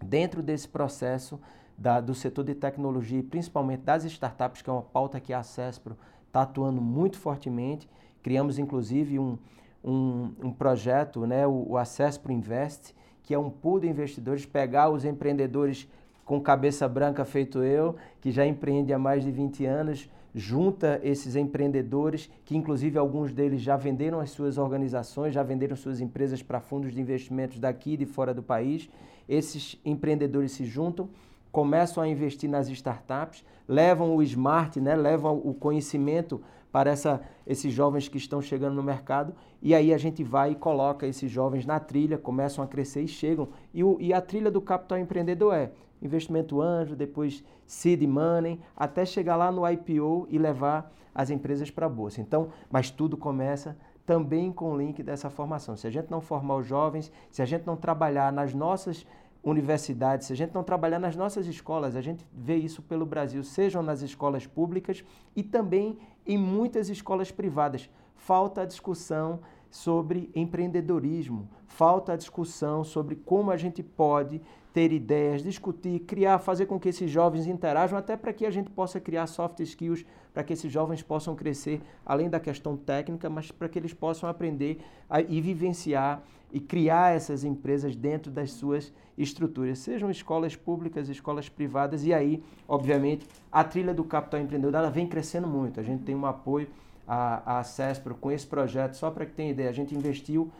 [0.00, 1.40] dentro desse processo
[1.76, 5.96] da, do setor de tecnologia, principalmente das startups, que é uma pauta que a CESPRO
[6.32, 7.86] está atuando muito fortemente.
[8.22, 9.36] Criamos, inclusive, um,
[9.84, 13.86] um, um projeto, né, o, o Acesso para o Invest, que é um pool de
[13.86, 15.86] investidores, pegar os empreendedores
[16.24, 21.36] com cabeça branca feito eu, que já empreende há mais de 20 anos, junta esses
[21.36, 26.60] empreendedores, que inclusive alguns deles já venderam as suas organizações, já venderam suas empresas para
[26.60, 28.88] fundos de investimentos daqui e de fora do país.
[29.28, 31.10] Esses empreendedores se juntam,
[31.52, 36.40] começam a investir nas startups, levam o smart, né, levam o conhecimento
[36.72, 40.54] para essa, esses jovens que estão chegando no mercado e aí a gente vai e
[40.56, 43.48] coloca esses jovens na trilha, começam a crescer e chegam.
[43.72, 49.04] E, o, e a trilha do capital empreendedor é investimento anjo, depois seed money, até
[49.04, 52.20] chegar lá no IPO e levar as empresas para a bolsa.
[52.20, 55.76] Então, mas tudo começa também com o link dessa formação.
[55.76, 59.06] Se a gente não formar os jovens, se a gente não trabalhar nas nossas
[59.42, 63.42] universidades, se a gente não trabalhar nas nossas escolas, a gente vê isso pelo Brasil,
[63.42, 67.90] sejam nas escolas públicas e também em muitas escolas privadas.
[68.14, 74.40] Falta a discussão sobre empreendedorismo, falta a discussão sobre como a gente pode
[74.72, 78.70] ter ideias, discutir, criar, fazer com que esses jovens interajam, até para que a gente
[78.70, 83.50] possa criar soft skills, para que esses jovens possam crescer, além da questão técnica, mas
[83.50, 88.92] para que eles possam aprender a, e vivenciar e criar essas empresas dentro das suas
[89.16, 94.90] estruturas, sejam escolas públicas, escolas privadas, e aí, obviamente, a trilha do capital empreendedor ela
[94.90, 95.80] vem crescendo muito.
[95.80, 96.68] A gente tem um apoio
[97.06, 100.50] à, à CESPRO com esse projeto, só para que tenha ideia, a gente investiu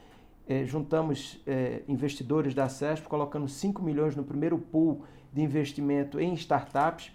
[0.48, 6.34] eh, juntamos eh, investidores da CESP, colocando 5 milhões no primeiro pool de investimento em
[6.34, 7.12] startups.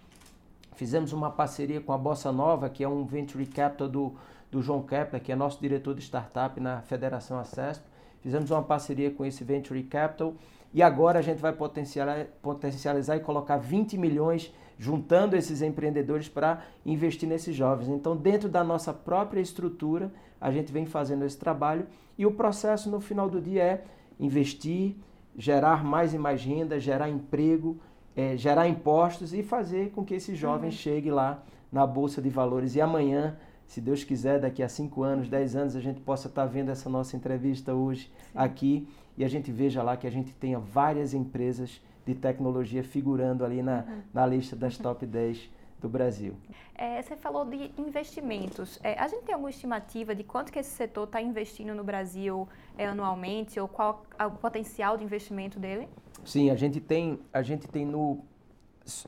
[0.76, 4.16] Fizemos uma parceria com a Bossa Nova, que é um venture capital do,
[4.52, 7.84] do João Kepler, que é nosso diretor de startup na Federação ACESP.
[8.22, 10.34] Fizemos uma parceria com esse venture capital
[10.74, 17.28] e agora a gente vai potencializar e colocar 20 milhões juntando esses empreendedores para investir
[17.28, 17.90] nesses jovens.
[17.90, 21.88] Então, dentro da nossa própria estrutura, a gente vem fazendo esse trabalho
[22.18, 23.84] e o processo no final do dia é
[24.20, 24.96] investir,
[25.38, 27.78] gerar mais e mais renda, gerar emprego,
[28.16, 30.80] é, gerar impostos e fazer com que esses jovens uhum.
[30.80, 32.76] cheguem lá na Bolsa de Valores.
[32.76, 36.44] E amanhã, se Deus quiser, daqui a 5 anos, 10 anos, a gente possa estar
[36.44, 38.12] tá vendo essa nossa entrevista hoje Sim.
[38.34, 43.46] aqui e a gente veja lá que a gente tenha várias empresas de tecnologia figurando
[43.46, 44.02] ali na, uhum.
[44.14, 46.36] na lista das top 10 do Brasil.
[46.76, 48.80] É, você falou de investimentos.
[48.84, 52.48] É, a gente tem alguma estimativa de quanto que esse setor está investindo no Brasil
[52.78, 55.88] é, anualmente ou qual o potencial de investimento dele?
[56.26, 58.24] Sim, a gente tem, a gente tem no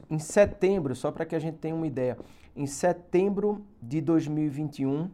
[0.10, 2.18] em setembro, só para que a gente tenha uma ideia,
[2.56, 5.10] em setembro de 2021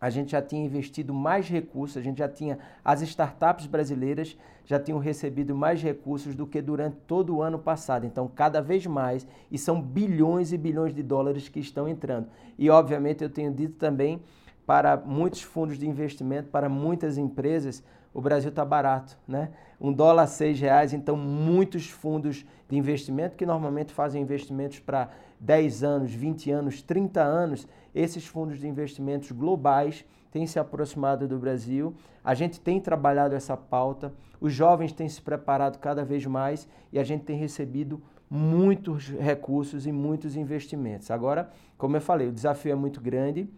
[0.00, 4.78] a gente já tinha investido mais recursos, a gente já tinha, as startups brasileiras já
[4.78, 8.06] tinham recebido mais recursos do que durante todo o ano passado.
[8.06, 12.28] Então, cada vez mais, e são bilhões e bilhões de dólares que estão entrando.
[12.58, 14.22] E, obviamente, eu tenho dito também
[14.70, 17.82] para muitos fundos de investimento, para muitas empresas,
[18.14, 19.50] o Brasil está barato, né?
[19.80, 25.10] Um dólar a seis reais, então muitos fundos de investimento que normalmente fazem investimentos para
[25.40, 31.36] 10 anos, 20 anos, 30 anos, esses fundos de investimentos globais têm se aproximado do
[31.36, 31.92] Brasil.
[32.22, 36.98] A gente tem trabalhado essa pauta, os jovens têm se preparado cada vez mais e
[37.00, 41.10] a gente tem recebido muitos recursos e muitos investimentos.
[41.10, 43.50] Agora, como eu falei, o desafio é muito grande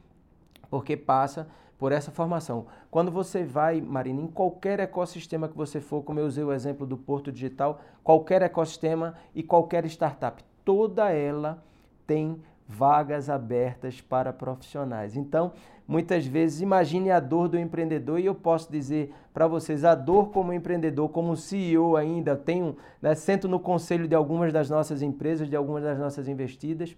[0.72, 1.46] porque passa
[1.78, 2.64] por essa formação.
[2.90, 6.86] Quando você vai, Marina, em qualquer ecossistema que você for, como eu usei o exemplo
[6.86, 11.62] do Porto Digital, qualquer ecossistema e qualquer startup, toda ela
[12.06, 15.14] tem vagas abertas para profissionais.
[15.14, 15.52] Então,
[15.86, 20.30] muitas vezes, imagine a dor do empreendedor e eu posso dizer para vocês, a dor
[20.30, 25.50] como empreendedor, como CEO ainda, tenho, né, sento no conselho de algumas das nossas empresas,
[25.50, 26.96] de algumas das nossas investidas,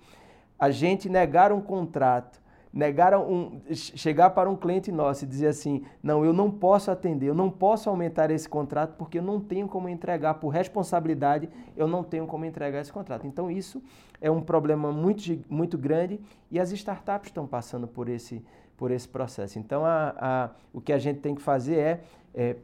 [0.61, 2.44] a gente negar um contrato
[2.75, 7.29] negaram um, chegar para um cliente nosso e dizer assim: não, eu não posso atender,
[7.29, 11.87] eu não posso aumentar esse contrato porque eu não tenho como entregar, por responsabilidade, eu
[11.87, 13.29] não tenho como entregar esse contrato.
[13.29, 13.81] Então, isso
[14.21, 18.45] é um problema muito, muito grande e as startups estão passando por esse,
[18.77, 19.57] por esse processo.
[19.57, 22.01] Então, a, a, o que a gente tem que fazer é,
[22.35, 22.57] é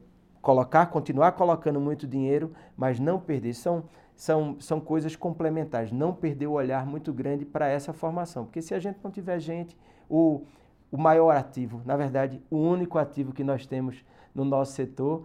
[0.42, 3.55] colocar, continuar colocando muito dinheiro, mas não perder.
[3.55, 3.85] São
[4.20, 5.90] são, são coisas complementares.
[5.90, 8.44] Não perder o olhar muito grande para essa formação.
[8.44, 9.75] Porque se a gente não tiver gente,
[10.11, 10.42] o,
[10.90, 15.25] o maior ativo, na verdade, o único ativo que nós temos no nosso setor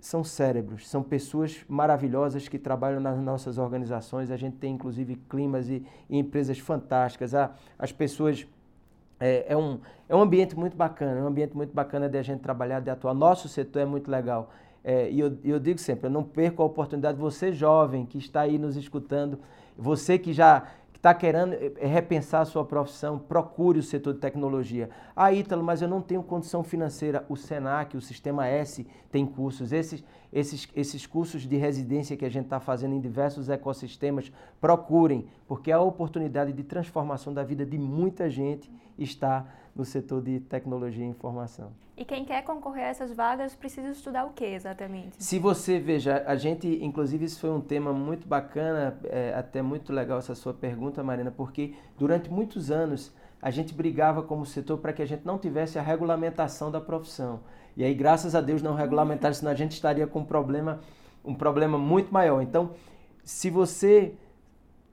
[0.00, 4.30] são cérebros, são pessoas maravilhosas que trabalham nas nossas organizações.
[4.30, 7.32] A gente tem inclusive climas e, e empresas fantásticas.
[7.78, 8.46] As pessoas.
[9.18, 12.22] É, é, um, é um ambiente muito bacana, é um ambiente muito bacana de a
[12.22, 13.14] gente trabalhar, de atuar.
[13.14, 14.50] Nosso setor é muito legal.
[14.84, 18.42] É, e eu, eu digo sempre, eu não perco a oportunidade, você jovem que está
[18.42, 19.40] aí nos escutando,
[19.76, 20.68] você que já
[21.06, 24.90] está querendo eh, eh, repensar a sua profissão, procure o setor de tecnologia.
[25.14, 27.24] Ah, Ítalo, mas eu não tenho condição financeira.
[27.28, 29.72] O SENAC, o Sistema S, tem cursos.
[29.72, 35.28] Esses, esses, esses cursos de residência que a gente está fazendo em diversos ecossistemas, procurem,
[35.46, 41.04] porque a oportunidade de transformação da vida de muita gente está no setor de tecnologia
[41.04, 41.70] e informação.
[41.96, 45.22] E quem quer concorrer a essas vagas precisa estudar o que exatamente?
[45.22, 49.92] Se você veja, a gente, inclusive, isso foi um tema muito bacana, é, até muito
[49.92, 54.92] legal essa sua pergunta, Marina, porque durante muitos anos a gente brigava como setor para
[54.92, 57.40] que a gente não tivesse a regulamentação da profissão.
[57.76, 60.80] E aí, graças a Deus, não regulamentaram, senão a gente estaria com um problema,
[61.24, 62.42] um problema muito maior.
[62.42, 62.72] Então,
[63.22, 64.14] se você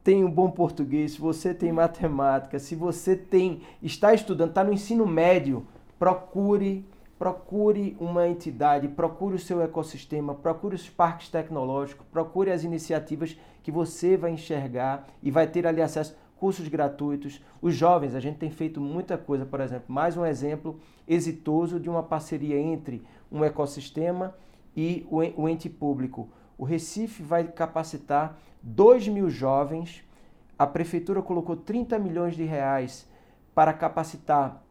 [0.04, 4.74] tem um bom português, se você tem matemática, se você tem está estudando, está no
[4.74, 5.66] ensino médio,
[5.98, 6.86] procure
[7.18, 13.72] procure uma entidade, procure o seu ecossistema, procure os parques tecnológicos, procure as iniciativas que
[13.72, 17.42] você vai enxergar e vai ter ali acesso cursos gratuitos.
[17.62, 21.89] Os jovens, a gente tem feito muita coisa, por exemplo, mais um exemplo exitoso de
[21.89, 24.36] uma parceria entre um ecossistema
[24.76, 26.28] e o ente público.
[26.58, 30.04] O Recife vai capacitar 2 mil jovens.
[30.58, 33.08] A prefeitura colocou 30 milhões de reais
[33.54, 34.63] para capacitar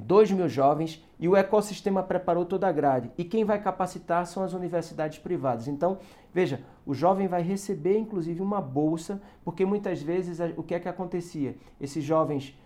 [0.00, 3.10] 2 mil jovens e o ecossistema preparou toda a grade.
[3.16, 5.68] E quem vai capacitar são as universidades privadas.
[5.68, 5.98] Então,
[6.32, 10.88] veja, o jovem vai receber inclusive uma bolsa, porque muitas vezes o que é que
[10.88, 11.56] acontecia?
[11.80, 12.58] Esses jovens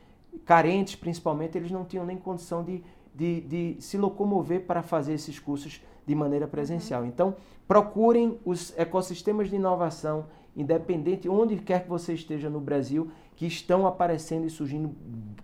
[0.44, 2.82] carentes, principalmente, eles não tinham nem condição de,
[3.14, 7.02] de, de se locomover para fazer esses cursos de maneira presencial.
[7.02, 7.08] Uhum.
[7.08, 10.26] Então, procurem os ecossistemas de inovação,
[10.56, 14.94] independente onde quer que você esteja no Brasil, que estão aparecendo e surgindo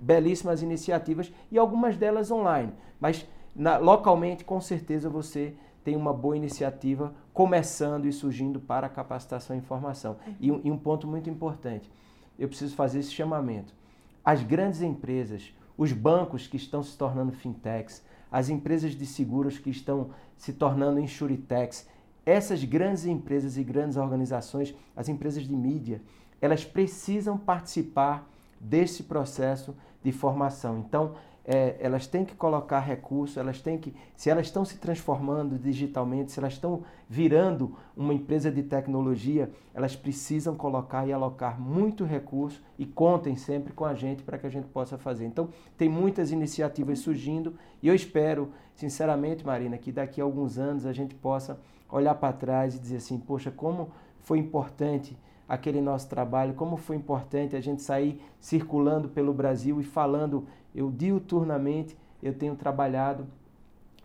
[0.01, 2.73] belíssimas iniciativas e algumas delas online.
[2.99, 9.55] Mas na, localmente, com certeza, você tem uma boa iniciativa começando e surgindo para capacitação
[9.55, 10.17] e informação.
[10.41, 11.91] E um, e um ponto muito importante,
[12.39, 13.75] eu preciso fazer esse chamamento.
[14.25, 18.03] As grandes empresas, os bancos que estão se tornando fintechs,
[18.33, 21.89] as empresas de seguros que estão se tornando insurtechs,
[22.27, 26.01] essas grandes empresas e grandes organizações, as empresas de mídia,
[26.41, 28.29] elas precisam participar
[28.61, 30.79] desse processo de formação.
[30.79, 31.15] Então,
[31.47, 36.33] é, elas têm que colocar recursos, elas têm que, se elas estão se transformando digitalmente,
[36.33, 42.63] se elas estão virando uma empresa de tecnologia, elas precisam colocar e alocar muito recurso
[42.79, 45.27] e contem sempre com a gente para que a gente possa fazer.
[45.27, 50.87] Então, tem muitas iniciativas surgindo e eu espero, sinceramente, Marina, que daqui a alguns anos
[50.87, 51.61] a gente possa
[51.95, 53.91] olhar para trás e dizer assim, poxa, como
[54.21, 55.17] foi importante
[55.49, 60.91] aquele nosso trabalho, como foi importante a gente sair circulando pelo Brasil e falando eu
[60.91, 63.27] diuturnamente eu tenho trabalhado.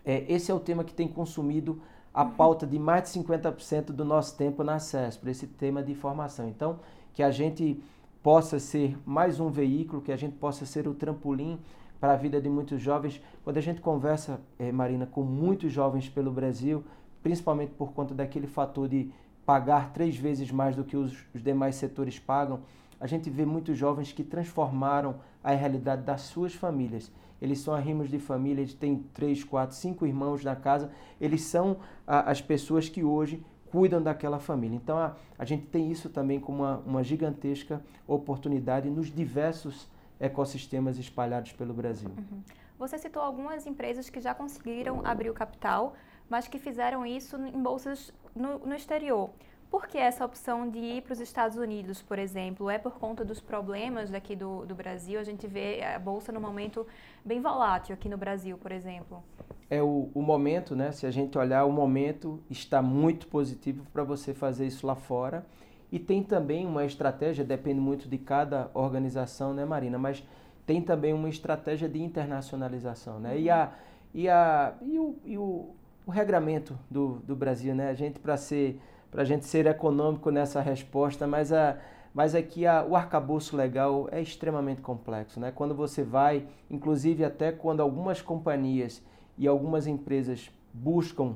[0.04, 1.80] É, esse é o tema que tem consumido
[2.12, 2.30] a uhum.
[2.30, 6.48] pauta de mais de 50% do nosso tempo na CESP, esse tema de informação.
[6.48, 6.78] Então,
[7.14, 7.82] que a gente
[8.22, 11.58] possa ser mais um veículo, que a gente possa ser o trampolim
[11.98, 13.20] para a vida de muitos jovens.
[13.44, 16.84] Quando a gente conversa, é, Marina, com muitos jovens pelo Brasil,
[17.22, 19.10] principalmente por conta daquele fator de
[19.44, 22.60] pagar três vezes mais do que os, os demais setores pagam,
[23.00, 27.10] a gente vê muitos jovens que transformaram a realidade das suas famílias.
[27.40, 30.90] Eles são arrimos de família, eles têm três, quatro, cinco irmãos na casa.
[31.18, 34.76] Eles são a, as pessoas que hoje cuidam daquela família.
[34.76, 40.98] Então a, a gente tem isso também como uma, uma gigantesca oportunidade nos diversos ecossistemas
[40.98, 42.10] espalhados pelo Brasil.
[42.10, 42.42] Uhum.
[42.78, 45.94] Você citou algumas empresas que já conseguiram abrir o capital,
[46.30, 49.30] mas que fizeram isso em bolsas no, no exterior.
[49.70, 52.68] Por que essa opção de ir para os Estados Unidos, por exemplo?
[52.68, 55.20] É por conta dos problemas daqui do, do Brasil?
[55.20, 56.84] A gente vê a Bolsa no momento
[57.24, 59.22] bem volátil aqui no Brasil, por exemplo.
[59.68, 60.90] É o, o momento, né?
[60.90, 65.46] Se a gente olhar, o momento está muito positivo para você fazer isso lá fora.
[65.92, 69.98] E tem também uma estratégia, depende muito de cada organização, né, Marina?
[69.98, 70.24] Mas
[70.66, 73.38] tem também uma estratégia de internacionalização, né?
[73.38, 73.72] E, a,
[74.12, 75.74] e, a, e, o, e o,
[76.06, 77.90] o regramento do, do Brasil, né?
[77.90, 78.80] A gente, para ser
[79.10, 81.78] para a gente ser econômico nessa resposta, mas, a,
[82.14, 85.40] mas é que a, o arcabouço legal é extremamente complexo.
[85.40, 85.50] Né?
[85.50, 89.02] Quando você vai, inclusive até quando algumas companhias
[89.36, 91.34] e algumas empresas buscam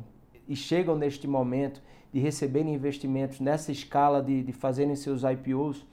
[0.48, 5.84] e chegam neste momento de receberem investimentos nessa escala de, de fazerem seus IPOs,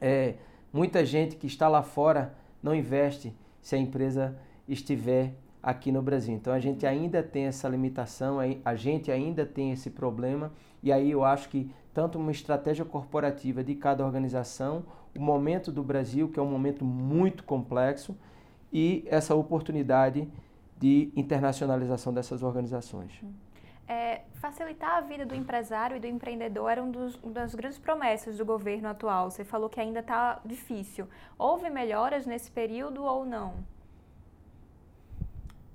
[0.00, 0.34] é,
[0.70, 4.36] muita gente que está lá fora não investe se a empresa
[4.68, 5.32] estiver
[5.62, 6.34] aqui no Brasil.
[6.34, 10.52] Então a gente ainda tem essa limitação, a gente ainda tem esse problema,
[10.82, 14.84] e aí eu acho que tanto uma estratégia corporativa de cada organização,
[15.16, 18.16] o momento do Brasil, que é um momento muito complexo,
[18.72, 20.28] e essa oportunidade
[20.78, 23.20] de internacionalização dessas organizações.
[23.86, 27.76] É, facilitar a vida do empresário e do empreendedor era um dos, uma das grandes
[27.76, 29.30] promessas do governo atual.
[29.30, 31.08] Você falou que ainda está difícil.
[31.36, 33.54] Houve melhoras nesse período ou não?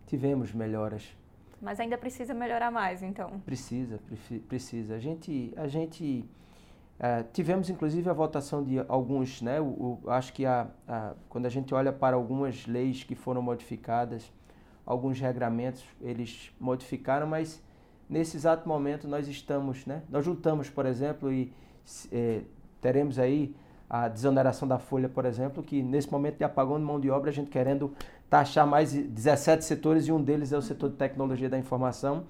[0.06, 1.16] Tivemos melhoras.
[1.62, 3.40] Mas ainda precisa melhorar mais, então?
[3.40, 4.00] Precisa,
[4.48, 4.96] precisa.
[4.96, 6.30] A gente, a gente
[7.00, 9.60] uh, tivemos inclusive a votação de alguns, né?
[9.60, 13.42] O, o, acho que a, a, quando a gente olha para algumas leis que foram
[13.42, 14.32] modificadas,
[14.86, 17.64] alguns regramentos eles modificaram, mas
[18.10, 20.04] nesse exato momento nós estamos, né?
[20.10, 21.52] Nós lutamos, por exemplo, e
[22.12, 22.42] eh,
[22.80, 23.56] teremos aí
[23.90, 27.30] a desoneração da folha, por exemplo, que nesse momento de apagão de mão de obra,
[27.30, 27.94] a gente querendo
[28.30, 32.24] taxar mais 17 setores e um deles é o setor de tecnologia da informação.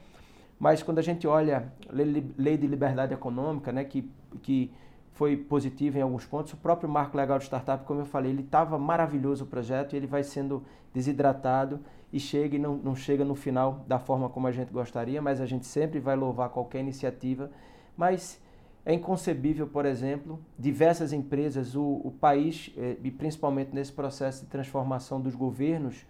[0.59, 4.09] Mas quando a gente olha lei de liberdade econômica, né, que,
[4.41, 4.71] que
[5.13, 8.41] foi positivo em alguns pontos, o próprio marco legal de startup, como eu falei, ele
[8.41, 11.79] estava maravilhoso o projeto e ele vai sendo desidratado
[12.11, 15.41] e chega e não, não chega no final da forma como a gente gostaria, mas
[15.41, 17.49] a gente sempre vai louvar qualquer iniciativa.
[17.97, 18.41] Mas
[18.85, 24.47] é inconcebível, por exemplo, diversas empresas, o, o país, eh, e principalmente nesse processo de
[24.51, 26.05] transformação dos governos,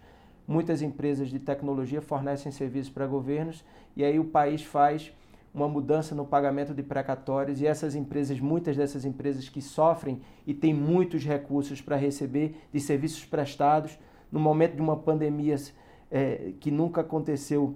[0.46, 3.64] muitas empresas de tecnologia fornecem serviços para governos
[3.96, 5.10] e aí o país faz
[5.54, 10.52] uma mudança no pagamento de precatórios e essas empresas, muitas dessas empresas que sofrem e
[10.52, 13.98] têm muitos recursos para receber de serviços prestados,
[14.30, 15.56] no momento de uma pandemia
[16.10, 17.74] é, que nunca aconteceu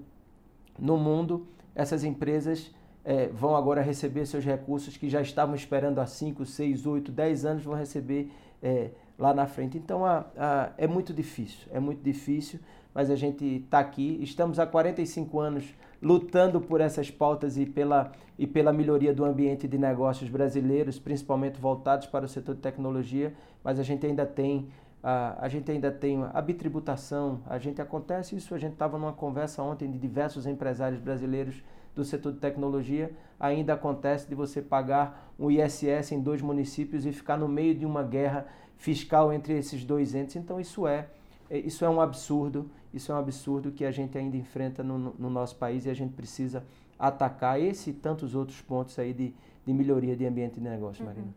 [0.79, 2.71] no mundo, essas empresas
[3.05, 7.45] é, vão agora receber seus recursos que já estavam esperando há 5, 6, 8, 10
[7.45, 8.31] anos, vão receber
[8.63, 9.79] é, lá na frente.
[9.79, 12.61] Então a, a, é muito difícil, é muito difícil,
[12.95, 14.19] mas a gente está aqui.
[14.23, 19.69] Estamos há 45 anos lutando por essas pautas e pela, e pela melhoria do ambiente
[19.69, 24.69] de negócios brasileiros, principalmente voltados para o setor de tecnologia, mas a gente ainda tem
[25.03, 29.13] a, a gente ainda tem a bitributação, a gente acontece isso, a gente estava numa
[29.13, 31.63] conversa ontem de diversos empresários brasileiros
[31.95, 37.13] do setor de tecnologia, ainda acontece de você pagar um ISS em dois municípios e
[37.13, 40.37] ficar no meio de uma guerra fiscal entre esses dois entes.
[40.37, 41.09] Então isso é,
[41.49, 45.15] é isso é um absurdo, isso é um absurdo que a gente ainda enfrenta no,
[45.19, 46.65] no nosso país e a gente precisa
[46.99, 49.35] atacar esse e tantos outros pontos aí de,
[49.65, 51.09] de melhoria de ambiente de negócio, uhum.
[51.09, 51.35] Marina.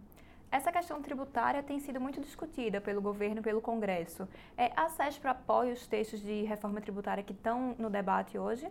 [0.51, 4.27] Essa questão tributária tem sido muito discutida pelo governo e pelo Congresso.
[4.55, 8.67] É, a SESPRO apoia os textos de reforma tributária que estão no debate hoje?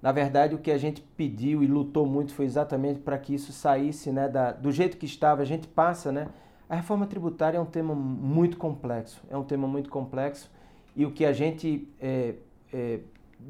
[0.00, 3.52] Na verdade, o que a gente pediu e lutou muito foi exatamente para que isso
[3.52, 5.42] saísse né, da, do jeito que estava.
[5.42, 6.28] A gente passa, né?
[6.68, 9.22] A reforma tributária é um tema muito complexo.
[9.28, 10.50] É um tema muito complexo.
[10.94, 12.34] E o que a gente é,
[12.72, 13.00] é,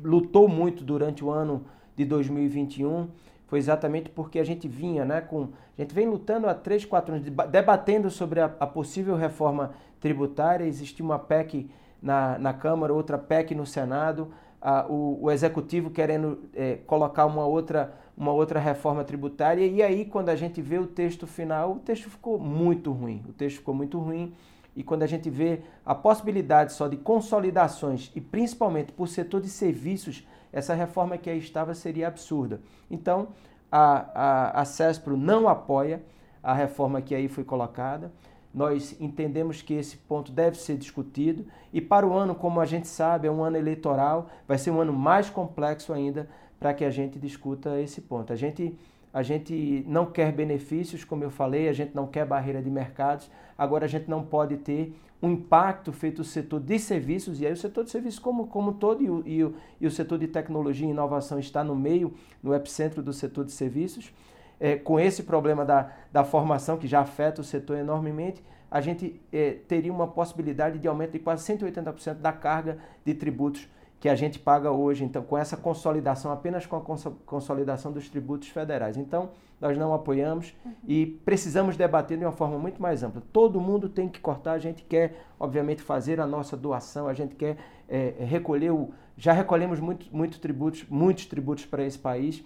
[0.02, 1.64] lutou muito durante o ano
[1.96, 3.08] de 2021
[3.46, 7.14] foi exatamente porque a gente vinha, né, com a gente vem lutando há três, quatro
[7.14, 10.64] anos, debatendo sobre a, a possível reforma tributária.
[10.64, 11.70] Existia uma PEC
[12.02, 14.28] na, na Câmara, outra PEC no Senado,
[14.60, 19.66] a, o, o, Executivo querendo é, colocar uma outra, uma outra reforma tributária.
[19.66, 23.24] E aí, quando a gente vê o texto final, o texto ficou muito ruim.
[23.28, 24.34] O texto ficou muito ruim.
[24.74, 29.48] E quando a gente vê a possibilidade só de consolidações, e principalmente por setor de
[29.48, 32.60] serviços, essa reforma que aí estava seria absurda.
[32.90, 33.28] Então,
[33.70, 36.02] a, a, a CESPRO não apoia
[36.42, 38.12] a reforma que aí foi colocada.
[38.58, 42.88] Nós entendemos que esse ponto deve ser discutido e para o ano, como a gente
[42.88, 46.28] sabe, é um ano eleitoral, vai ser um ano mais complexo ainda
[46.58, 48.32] para que a gente discuta esse ponto.
[48.32, 48.76] A gente
[49.14, 53.30] a gente não quer benefícios, como eu falei, a gente não quer barreira de mercados,
[53.56, 54.92] agora a gente não pode ter
[55.22, 58.74] um impacto feito no setor de serviços, e aí o setor de serviços como, como
[58.74, 62.12] todo, e o, e, o, e o setor de tecnologia e inovação está no meio,
[62.42, 64.12] no epicentro do setor de serviços.
[64.60, 69.20] É, com esse problema da, da formação, que já afeta o setor enormemente, a gente
[69.32, 73.68] é, teria uma possibilidade de aumento de quase 180% da carga de tributos
[74.00, 76.80] que a gente paga hoje, então, com essa consolidação, apenas com a
[77.26, 78.96] consolidação dos tributos federais.
[78.96, 79.30] Então,
[79.60, 80.72] nós não apoiamos uhum.
[80.86, 83.20] e precisamos debater de uma forma muito mais ampla.
[83.32, 87.34] Todo mundo tem que cortar, a gente quer, obviamente, fazer a nossa doação, a gente
[87.34, 87.56] quer
[87.88, 88.90] é, recolher o.
[89.16, 92.44] Já recolhemos muito, muito tributos, muitos tributos para esse país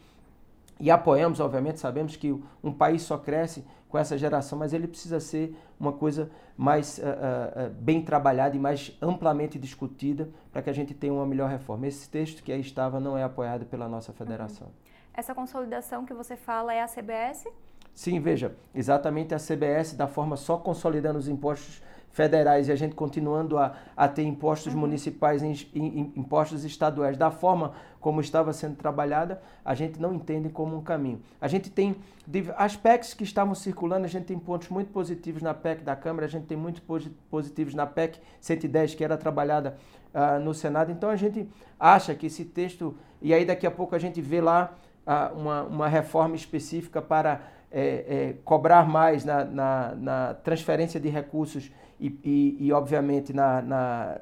[0.83, 5.20] e apoiamos, obviamente, sabemos que um país só cresce com essa geração, mas ele precisa
[5.20, 10.72] ser uma coisa mais uh, uh, bem trabalhada e mais amplamente discutida para que a
[10.72, 11.87] gente tenha uma melhor reforma.
[11.87, 14.66] Esse texto que aí estava não é apoiado pela nossa federação.
[14.66, 14.72] Uhum.
[15.14, 17.47] Essa consolidação que você fala é a CBS?
[17.95, 21.80] Sim, veja, exatamente a CBS, da forma só consolidando os impostos
[22.11, 24.80] federais e a gente continuando a, a ter impostos uhum.
[24.80, 25.70] municipais e
[26.16, 27.72] impostos estaduais da forma
[28.03, 31.22] como estava sendo trabalhada, a gente não entende como um caminho.
[31.40, 31.96] A gente tem
[32.57, 36.28] aspectos que estavam circulando, a gente tem pontos muito positivos na PEC da Câmara, a
[36.28, 36.82] gente tem muitos
[37.30, 39.76] positivos na PEC 110, que era trabalhada
[40.12, 40.90] uh, no Senado.
[40.90, 41.48] Então a gente
[41.78, 44.74] acha que esse texto, e aí daqui a pouco a gente vê lá
[45.07, 47.40] uh, uma, uma reforma específica para
[47.70, 53.62] é, é, cobrar mais na, na, na, transferência de recursos e, e, e obviamente, na,
[53.62, 54.20] na,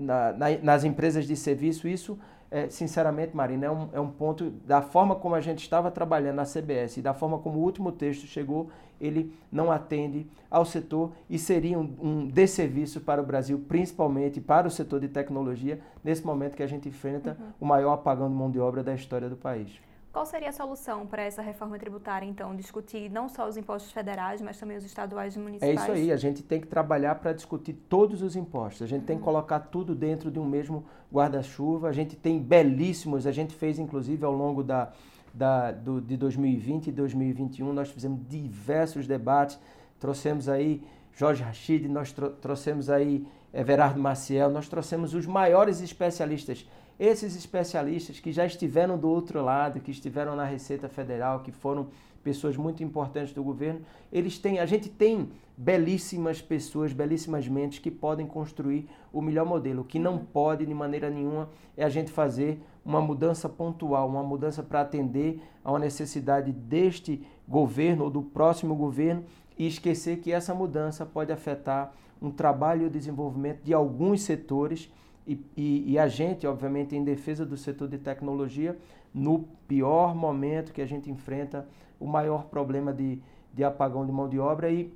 [0.00, 2.18] na, nas empresas de serviço, isso,
[2.50, 6.36] é, sinceramente, Marina, é um, é um ponto, da forma como a gente estava trabalhando
[6.36, 8.68] na CBS e da forma como o último texto chegou,
[9.00, 14.66] ele não atende ao setor e seria um, um desserviço para o Brasil, principalmente para
[14.66, 17.46] o setor de tecnologia, nesse momento que a gente enfrenta uhum.
[17.60, 19.70] o maior apagão de mão de obra da história do país.
[20.12, 22.54] Qual seria a solução para essa reforma tributária, então?
[22.56, 25.78] Discutir não só os impostos federais, mas também os estaduais e municipais?
[25.78, 28.82] É isso aí, a gente tem que trabalhar para discutir todos os impostos.
[28.82, 29.06] A gente uhum.
[29.06, 29.26] tem que uhum.
[29.26, 31.88] colocar tudo dentro de um mesmo guarda-chuva.
[31.88, 34.92] A gente tem belíssimos, a gente fez inclusive ao longo da,
[35.32, 39.58] da, do, de 2020 e 2021, nós fizemos diversos debates,
[39.98, 40.82] trouxemos aí
[41.12, 46.68] Jorge Rachid, nós trouxemos aí Everardo Maciel, nós trouxemos os maiores especialistas
[47.00, 51.88] esses especialistas que já estiveram do outro lado, que estiveram na Receita Federal, que foram
[52.22, 53.80] pessoas muito importantes do governo,
[54.12, 59.80] eles têm, a gente tem belíssimas pessoas, belíssimas mentes que podem construir o melhor modelo.
[59.80, 64.22] O que não pode de maneira nenhuma é a gente fazer uma mudança pontual, uma
[64.22, 69.24] mudança para atender a uma necessidade deste governo ou do próximo governo
[69.58, 74.92] e esquecer que essa mudança pode afetar um trabalho e o desenvolvimento de alguns setores
[75.30, 78.76] e, e, e, a gente, obviamente, em defesa do setor de tecnologia,
[79.14, 81.68] no pior momento que a gente enfrenta
[82.00, 83.20] o maior problema de,
[83.54, 84.92] de apagão de mão de obra e,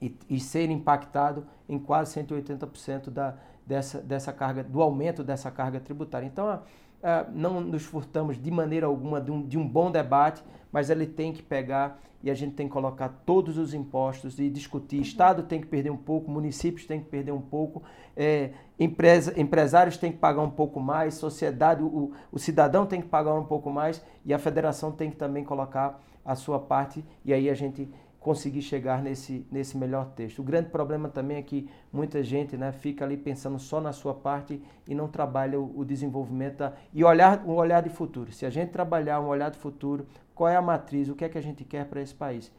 [0.00, 3.34] e, e ser impactado em quase 180% da,
[3.66, 6.26] dessa, dessa carga, do aumento dessa carga tributária.
[6.26, 6.62] Então, a,
[7.02, 10.42] a, não nos furtamos de maneira alguma de um, de um bom debate,
[10.72, 14.50] mas ele tem que pegar e a gente tem que colocar todos os impostos e
[14.50, 15.00] discutir.
[15.00, 17.82] Estado tem que perder um pouco, municípios tem que perder um pouco,
[18.16, 23.08] é, empresa, empresários têm que pagar um pouco mais, sociedade, o, o cidadão tem que
[23.08, 27.32] pagar um pouco mais e a federação tem que também colocar a sua parte e
[27.32, 27.88] aí a gente
[28.20, 30.40] conseguir chegar nesse, nesse melhor texto.
[30.40, 34.14] O grande problema também é que muita gente né, fica ali pensando só na sua
[34.14, 38.32] parte e não trabalha o, o desenvolvimento da, e olhar um olhar de futuro.
[38.32, 41.28] Se a gente trabalhar um olhar de futuro, qual é a matriz, o que é
[41.28, 42.50] que a gente quer para esse país?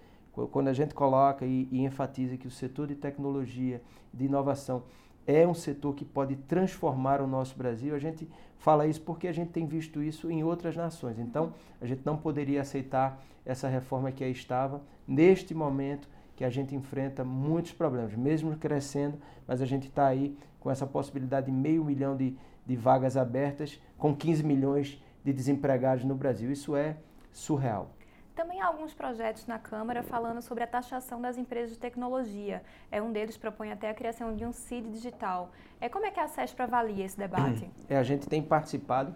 [0.47, 3.81] quando a gente coloca e, e enfatiza que o setor de tecnologia,
[4.13, 4.83] de inovação,
[5.31, 7.93] é um setor que pode transformar o nosso Brasil.
[7.93, 8.27] A gente
[8.57, 11.19] fala isso porque a gente tem visto isso em outras nações.
[11.19, 16.49] Então, a gente não poderia aceitar essa reforma que aí estava neste momento que a
[16.49, 21.51] gente enfrenta muitos problemas, mesmo crescendo, mas a gente está aí com essa possibilidade de
[21.51, 26.51] meio milhão de, de vagas abertas, com 15 milhões de desempregados no Brasil.
[26.51, 26.97] Isso é
[27.31, 27.91] surreal.
[28.39, 32.63] Também há alguns projetos na Câmara falando sobre a taxação das empresas de tecnologia.
[32.89, 35.51] É um deles propõe até a criação de um CID digital.
[35.81, 37.69] É como é que a SESP avalia esse debate?
[37.89, 39.13] É, a gente tem participado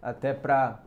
[0.00, 0.80] até para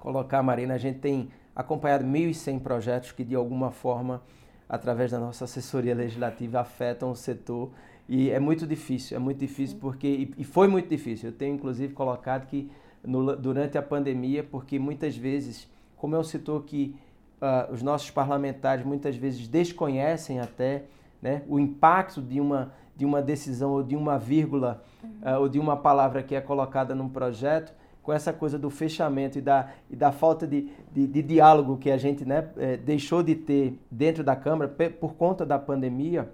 [0.00, 4.20] colocar, Marina, a gente tem acompanhado 1.100 projetos que de alguma forma,
[4.68, 7.70] através da nossa assessoria legislativa, afetam o setor
[8.08, 11.28] e é muito difícil, é muito difícil porque e foi muito difícil.
[11.28, 12.68] Eu tenho inclusive colocado que
[13.04, 15.68] no, durante a pandemia, porque muitas vezes
[15.98, 16.94] como é um setor que
[17.40, 20.84] uh, os nossos parlamentares muitas vezes desconhecem até
[21.20, 25.10] né, o impacto de uma, de uma decisão ou de uma vírgula uhum.
[25.34, 27.72] uh, ou de uma palavra que é colocada num projeto,
[28.08, 31.90] com essa coisa do fechamento e da, e da falta de, de, de diálogo que
[31.90, 34.66] a gente né, eh, deixou de ter dentro da Câmara
[34.98, 36.26] por conta da pandemia,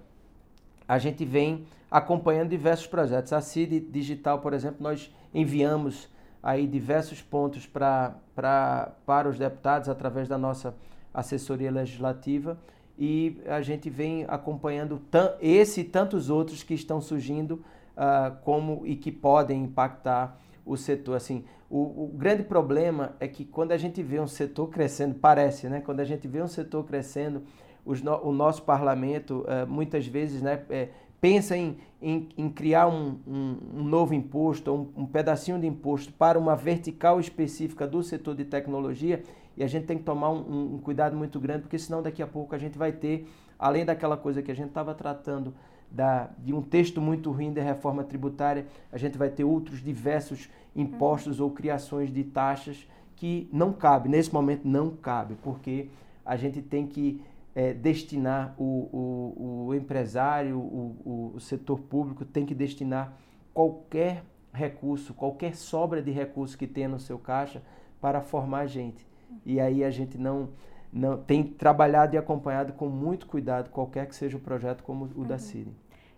[0.86, 3.32] a gente vem acompanhando diversos projetos.
[3.32, 6.08] A CID Digital, por exemplo, nós enviamos
[6.44, 10.74] aí diversos pontos pra, pra, para os deputados através da nossa
[11.12, 12.58] assessoria legislativa
[12.98, 15.00] e a gente vem acompanhando
[15.40, 17.64] esse e tantos outros que estão surgindo
[17.96, 21.16] uh, como e que podem impactar o setor.
[21.16, 25.66] Assim, o, o, grande problema é que quando a gente vê um setor crescendo, parece,
[25.68, 25.80] né?
[25.80, 27.42] Quando a gente vê um setor crescendo,
[27.84, 30.62] no, o nosso parlamento uh, muitas vezes, né?
[30.68, 30.88] É,
[31.24, 36.12] pensa em, em, em criar um, um, um, novo imposto, um, um pedacinho de imposto
[36.12, 39.22] para uma vertical específica do setor de tecnologia,
[39.56, 42.26] e a gente tem que tomar um, um, cuidado muito grande, porque senão daqui a
[42.26, 43.26] pouco a gente vai ter,
[43.58, 45.54] além daquela coisa que a gente estava tratando
[45.90, 50.50] da, de um texto muito ruim da reforma tributária, a gente vai ter outros diversos
[50.76, 55.88] impostos ou criações de taxas que não cabe, nesse momento não cabe, porque
[56.22, 57.22] a gente tem que
[57.54, 63.16] é, destinar o, o, o empresário, o, o, setor público tem que destinar
[63.52, 67.62] qualquer recurso, qualquer sobra de recurso que tenha no seu caixa
[68.00, 69.06] para formar gente.
[69.46, 70.50] E aí a gente não,
[70.92, 75.20] não tem trabalhado e acompanhado com muito cuidado qualquer que seja o projeto como o
[75.20, 75.26] uhum.
[75.26, 75.74] da CIRI.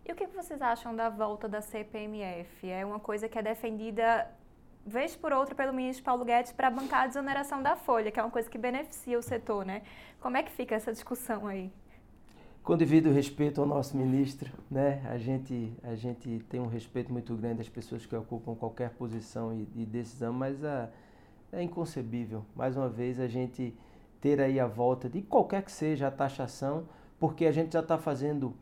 [0.07, 2.69] E o que vocês acham da volta da CPMF?
[2.69, 4.31] É uma coisa que é defendida
[4.87, 8.23] vez por outra pelo ministro Paulo Guedes para bancar a desoneração da folha, que é
[8.23, 9.83] uma coisa que beneficia o setor, né?
[10.21, 11.73] Como é que fica essa discussão aí?
[12.63, 15.03] Com devido respeito ao nosso ministro, né?
[15.11, 19.53] A gente a gente tem um respeito muito grande às pessoas que ocupam qualquer posição
[19.53, 20.89] e, e decisão, mas a,
[21.53, 23.75] é inconcebível, mais uma vez, a gente
[24.21, 26.85] ter aí a volta de qualquer que seja a taxação,
[27.19, 28.55] porque a gente já está fazendo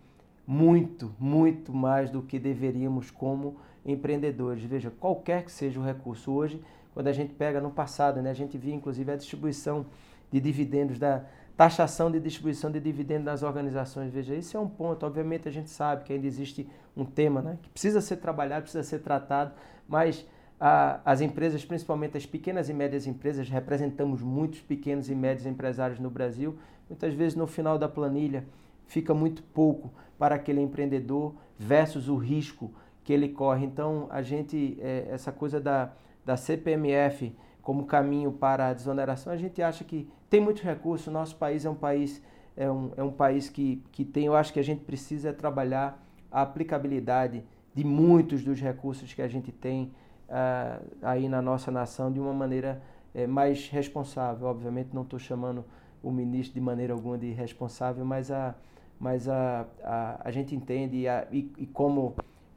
[0.47, 4.63] muito, muito mais do que deveríamos como empreendedores.
[4.65, 6.63] Veja, qualquer que seja o recurso hoje,
[6.93, 9.87] quando a gente pega no passado, né, a gente via inclusive a distribuição
[10.31, 11.25] de dividendos, da
[11.57, 14.13] taxação de distribuição de dividendos das organizações.
[14.13, 15.05] Veja, esse é um ponto.
[15.05, 18.83] Obviamente a gente sabe que ainda existe um tema né, que precisa ser trabalhado, precisa
[18.83, 19.53] ser tratado,
[19.89, 20.27] mas
[20.59, 25.99] a, as empresas, principalmente as pequenas e médias empresas, representamos muitos pequenos e médios empresários
[25.99, 26.57] no Brasil.
[26.89, 28.45] Muitas vezes no final da planilha
[28.87, 32.71] fica muito pouco para aquele empreendedor versus o risco
[33.05, 33.67] que ele corre.
[33.67, 35.93] Então, a gente, é, essa coisa da,
[36.25, 41.07] da CPMF como caminho para a desoneração, a gente acha que tem muitos recursos.
[41.07, 42.23] O nosso país é um país,
[42.57, 46.03] é um, é um país que, que tem, eu acho que a gente precisa trabalhar
[46.31, 47.45] a aplicabilidade
[47.75, 49.93] de muitos dos recursos que a gente tem
[50.29, 52.83] uh, aí na nossa nação de uma maneira
[53.15, 54.47] uh, mais responsável.
[54.47, 55.65] Obviamente, não estou chamando
[56.03, 58.55] o ministro de maneira alguma de responsável, mas a,
[58.99, 62.15] mas a, a, a gente entende e, a, e, e como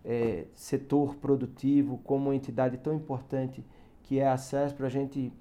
[0.07, 3.63] é, setor produtivo, como uma entidade tão importante
[4.03, 5.33] que é a CESP, a gente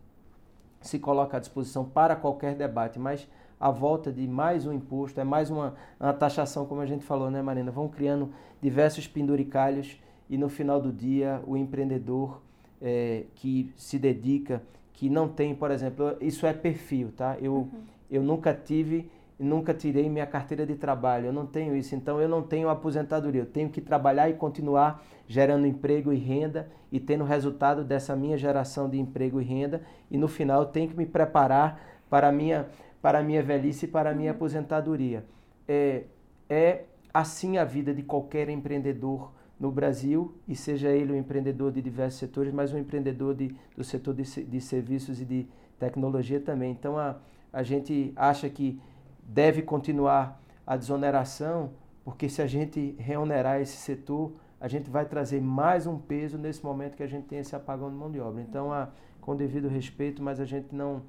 [0.80, 3.28] se coloca à disposição para qualquer debate, mas
[3.60, 7.30] a volta de mais um imposto, é mais uma, uma taxação, como a gente falou,
[7.30, 7.70] né, Marina?
[7.70, 9.96] Vão criando diversos penduricalhos
[10.28, 12.42] e no final do dia o empreendedor
[12.82, 14.60] é, que se dedica,
[14.92, 17.36] que não tem, por exemplo, isso é perfil, tá?
[17.40, 17.68] Eu, uhum.
[18.10, 19.08] eu nunca tive
[19.38, 23.42] nunca tirei minha carteira de trabalho, eu não tenho isso, então eu não tenho aposentadoria,
[23.42, 28.38] eu tenho que trabalhar e continuar gerando emprego e renda e tendo resultado dessa minha
[28.38, 32.32] geração de emprego e renda e no final eu tenho que me preparar para a
[32.32, 32.66] minha,
[33.02, 35.24] para a minha velhice e para a minha aposentadoria.
[35.68, 36.04] É,
[36.48, 41.80] é assim a vida de qualquer empreendedor no Brasil, e seja ele um empreendedor de
[41.80, 45.46] diversos setores, mas um empreendedor de, do setor de, de serviços e de
[45.78, 46.70] tecnologia também.
[46.70, 47.16] Então a,
[47.52, 48.78] a gente acha que
[49.26, 51.70] deve continuar a desoneração,
[52.04, 56.64] porque se a gente reonerar esse setor, a gente vai trazer mais um peso nesse
[56.64, 58.40] momento que a gente tem esse apagão de mão de obra.
[58.40, 58.88] Então, a,
[59.20, 61.02] com devido respeito, mas a gente não,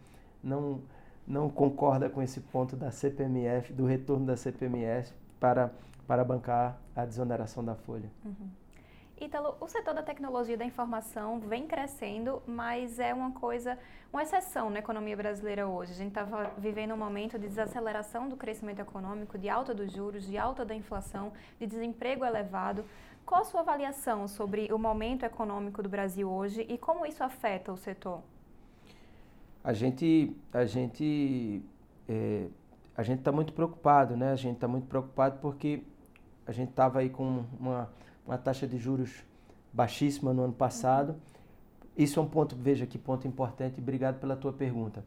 [0.44, 0.82] não,
[1.26, 5.72] não concorda com esse ponto da CPMF, do retorno da CPMF para,
[6.06, 8.10] para bancar a desoneração da folha.
[8.26, 8.50] Uhum.
[9.20, 13.78] Ítalo, o setor da tecnologia da informação vem crescendo, mas é uma coisa,
[14.14, 15.92] uma exceção na economia brasileira hoje.
[15.92, 20.28] A gente estava vivendo um momento de desaceleração do crescimento econômico, de alta dos juros,
[20.28, 22.86] de alta da inflação, de desemprego elevado.
[23.26, 27.74] Qual a sua avaliação sobre o momento econômico do Brasil hoje e como isso afeta
[27.74, 28.22] o setor?
[29.64, 31.64] A gente, a gente,
[32.08, 32.48] é,
[32.96, 34.32] a gente está muito preocupado, né?
[34.32, 35.82] A gente está muito preocupado porque
[36.46, 37.90] a gente estava aí com uma
[38.28, 39.24] uma taxa de juros
[39.72, 41.16] baixíssima no ano passado.
[41.98, 45.04] Isso é um ponto, veja que ponto importante, obrigado pela tua pergunta.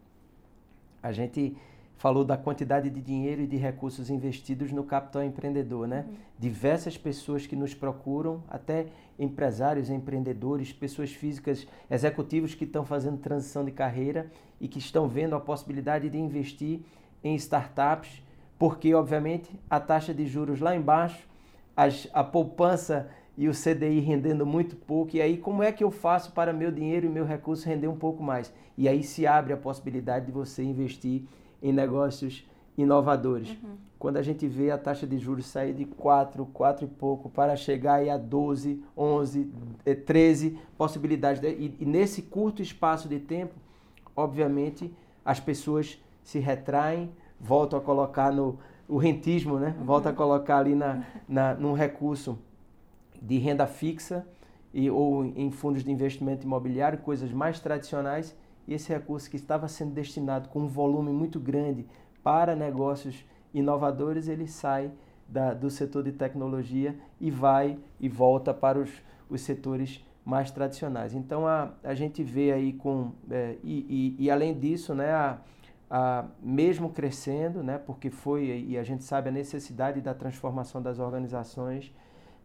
[1.03, 1.57] A gente
[1.97, 6.07] falou da quantidade de dinheiro e de recursos investidos no capital empreendedor, né?
[6.09, 6.17] Uhum.
[6.39, 8.87] Diversas pessoas que nos procuram, até
[9.19, 15.37] empresários, empreendedores, pessoas físicas, executivos que estão fazendo transição de carreira e que estão vendo
[15.37, 16.81] a possibilidade de investir
[17.23, 18.23] em startups,
[18.59, 21.29] porque obviamente a taxa de juros lá embaixo
[21.77, 25.91] as, a poupança e o CDI rendendo muito pouco, e aí como é que eu
[25.91, 28.53] faço para meu dinheiro e meu recurso render um pouco mais?
[28.77, 31.23] E aí se abre a possibilidade de você investir
[31.63, 32.47] em negócios
[32.77, 33.51] inovadores.
[33.51, 33.77] Uhum.
[33.99, 37.55] Quando a gente vê a taxa de juros sair de 4, 4 e pouco para
[37.57, 39.53] chegar aí a 12, 11,
[40.07, 43.55] 13 possibilidades, e, e nesse curto espaço de tempo,
[44.17, 44.95] obviamente,
[45.25, 48.59] as pessoas se retraem, voltam a colocar no,
[48.91, 49.75] o rentismo, né?
[49.79, 49.85] Uhum.
[49.85, 52.39] Volta a colocar ali na, na, num recurso
[53.23, 54.27] de renda fixa
[54.75, 58.37] e, ou em fundos de investimento imobiliário, coisas mais tradicionais,
[58.67, 61.87] e esse recurso que estava sendo destinado com um volume muito grande
[62.23, 63.25] para negócios
[63.55, 64.91] inovadores, ele sai
[65.29, 68.91] da, do setor de tecnologia e vai e volta para os,
[69.29, 71.15] os setores mais tradicionais.
[71.15, 73.13] Então a, a gente vê aí com.
[73.31, 75.39] É, e, e, e, além disso, né, a,
[75.91, 81.01] ah, mesmo crescendo, né, porque foi, e a gente sabe a necessidade da transformação das
[81.01, 81.93] organizações,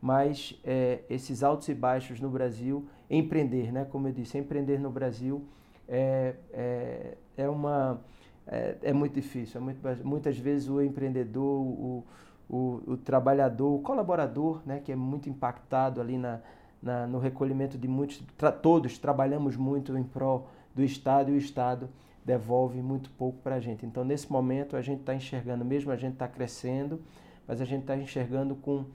[0.02, 4.90] mas é, esses altos e baixos no Brasil, empreender, né, como eu disse, empreender no
[4.90, 5.46] Brasil
[5.88, 8.02] é, é, é uma,
[8.48, 9.62] é, é muito difícil.
[9.62, 12.04] É muito, muitas vezes o empreendedor, o,
[12.50, 16.40] o, o, trabalhador, o colaborador, né, que é muito impactado ali na,
[16.82, 21.38] na no recolhimento de muitos, tra, todos trabalhamos muito em prol do Estado e o
[21.38, 21.90] Estado
[22.26, 23.86] devolve muito pouco para a gente.
[23.86, 27.00] Então, nesse momento, a gente está enxergando, mesmo a gente está crescendo,
[27.48, 28.86] mas a gente está enxergando com,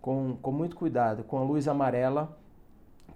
[0.00, 2.36] com, com muito cuidado, com a luz amarela,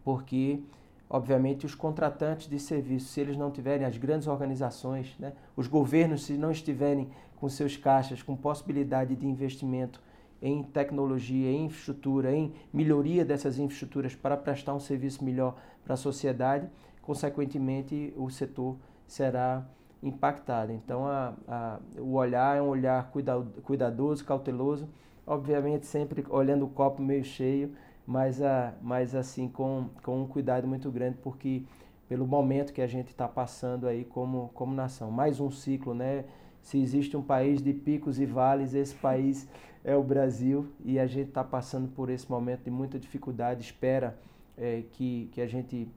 [0.05, 0.63] porque,
[1.11, 6.25] obviamente, os contratantes de serviço, se eles não tiverem as grandes organizações, né, os governos,
[6.25, 10.01] se não estiverem com seus caixas, com possibilidade de investimento
[10.41, 15.97] em tecnologia, em infraestrutura, em melhoria dessas infraestruturas para prestar um serviço melhor para a
[15.97, 16.69] sociedade,
[17.03, 18.77] consequentemente, o setor
[19.07, 19.65] será
[20.03, 20.73] impactada.
[20.73, 23.11] Então, a, a, o olhar é um olhar
[23.63, 24.89] cuidadoso, cauteloso,
[25.27, 27.75] obviamente sempre olhando o copo meio cheio,
[28.07, 31.63] mas, a, mas assim com, com um cuidado muito grande, porque
[32.09, 35.11] pelo momento que a gente está passando aí como, como nação.
[35.11, 36.25] Mais um ciclo, né?
[36.61, 39.49] Se existe um país de picos e vales, esse país
[39.83, 43.63] é o Brasil e a gente está passando por esse momento de muita dificuldade.
[43.63, 44.19] Espera
[44.57, 45.89] é, que, que a gente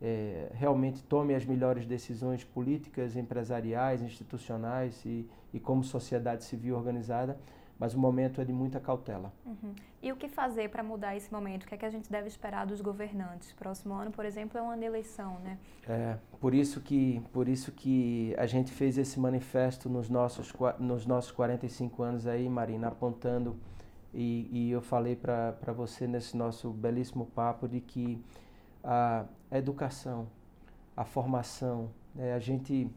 [0.00, 7.38] é, realmente tome as melhores decisões políticas, empresariais, institucionais e, e como sociedade civil organizada,
[7.78, 9.32] mas o momento é de muita cautela.
[9.44, 9.74] Uhum.
[10.02, 11.64] E o que fazer para mudar esse momento?
[11.64, 13.52] O que é que a gente deve esperar dos governantes?
[13.52, 15.58] Próximo ano, por exemplo, é um ano de eleição, né?
[15.86, 21.06] É, por isso que, por isso que a gente fez esse manifesto nos nossos, nos
[21.06, 23.56] nossos 45 anos aí, Marina, apontando,
[24.14, 28.22] e, e eu falei para você nesse nosso belíssimo papo de que
[28.86, 30.28] a, educação,
[30.96, 31.90] a formação.
[32.14, 32.32] Né?
[32.32, 32.88] A, gente,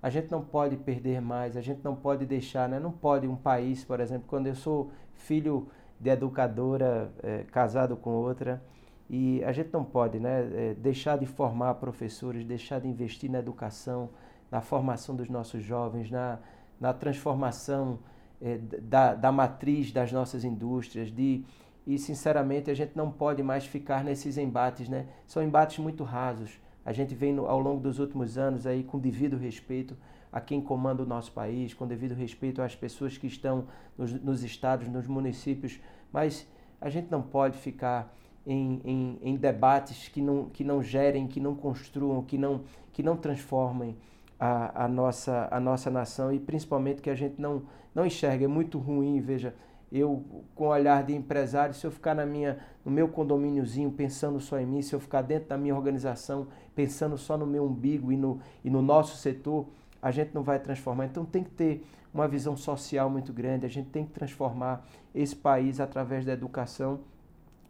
[0.00, 2.78] a gente não pode perder mais, a gente não pode deixar, né?
[2.78, 5.68] não pode um país, por exemplo, quando eu sou filho
[5.98, 8.62] de educadora, é, casado com outra,
[9.10, 13.40] e a gente não pode né, é, deixar de formar professores, deixar de investir na
[13.40, 14.10] educação,
[14.50, 16.38] na formação dos nossos jovens, na,
[16.80, 17.98] na transformação
[18.40, 21.44] é, da, da matriz das nossas indústrias, de
[21.86, 25.06] e sinceramente a gente não pode mais ficar nesses embates, né?
[25.26, 26.60] São embates muito rasos.
[26.84, 29.96] A gente vem ao longo dos últimos anos aí com devido respeito
[30.32, 33.66] a quem comanda o nosso país, com devido respeito às pessoas que estão
[33.98, 35.78] nos, nos estados, nos municípios,
[36.10, 36.48] mas
[36.80, 38.14] a gente não pode ficar
[38.46, 42.62] em, em, em, debates que não, que não gerem, que não construam, que não,
[42.92, 43.96] que não transformem
[44.40, 47.62] a, a, nossa, a nossa nação e principalmente que a gente não,
[47.94, 48.46] não enxerga.
[48.46, 49.54] É muito ruim, veja,
[49.92, 50.24] eu
[50.54, 54.58] com o olhar de empresário, se eu ficar na minha, no meu condomíniozinho pensando só
[54.58, 58.16] em mim, se eu ficar dentro da minha organização pensando só no meu umbigo e
[58.16, 59.66] no, e no nosso setor,
[60.00, 61.04] a gente não vai transformar.
[61.04, 64.82] Então tem que ter uma visão social muito grande, a gente tem que transformar
[65.14, 67.00] esse país através da educação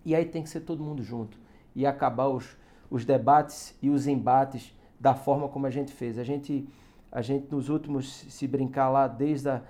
[0.05, 1.39] e aí tem que ser todo mundo junto
[1.75, 2.57] e acabar os,
[2.89, 6.18] os debates e os embates da forma como a gente fez.
[6.18, 6.68] A gente,
[7.11, 9.62] a gente nos últimos, se brincar lá, desde a,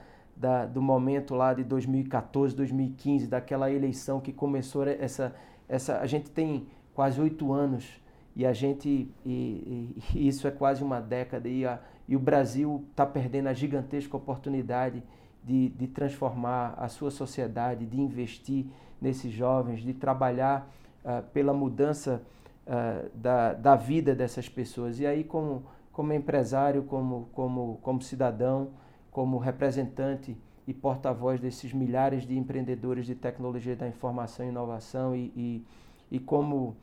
[0.42, 5.32] da, do momento lá de 2014, 2015, daquela eleição que começou essa,
[5.68, 8.02] essa a gente tem quase oito anos
[8.34, 11.78] e a gente e, e, isso é quase uma década e, a,
[12.08, 15.00] e o Brasil está perdendo a gigantesca oportunidade
[15.44, 18.66] de, de transformar a sua sociedade, de investir
[19.00, 20.68] nesses jovens, de trabalhar
[21.04, 22.20] uh, pela mudança
[22.66, 24.98] uh, da, da vida dessas pessoas.
[24.98, 28.70] E aí, como, como empresário, como, como, como cidadão,
[29.12, 30.36] como representante
[30.66, 35.64] e porta-voz desses milhares de empreendedores de tecnologia da informação e inovação e, e,
[36.10, 36.74] e, como,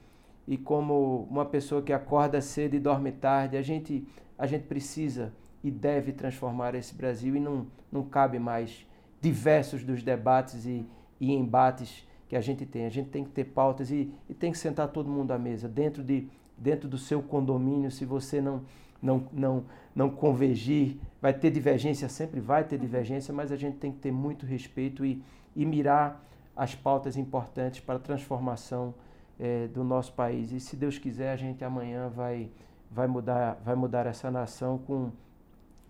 [0.47, 4.07] e como uma pessoa que acorda cedo e dorme tarde, a gente,
[4.37, 8.85] a gente precisa e deve transformar esse Brasil e não, não cabe mais
[9.19, 10.85] diversos dos debates e,
[11.19, 12.85] e embates que a gente tem.
[12.85, 15.67] A gente tem que ter pautas e, e tem que sentar todo mundo à mesa,
[15.67, 17.89] dentro, de, dentro do seu condomínio.
[17.89, 18.61] Se você não,
[19.01, 23.91] não, não, não convergir, vai ter divergência, sempre vai ter divergência, mas a gente tem
[23.91, 25.23] que ter muito respeito e,
[25.55, 26.23] e mirar
[26.55, 28.93] as pautas importantes para a transformação
[29.39, 30.51] é, do nosso país.
[30.51, 32.51] E se Deus quiser, a gente amanhã vai,
[32.91, 35.11] vai, mudar, vai mudar essa nação com,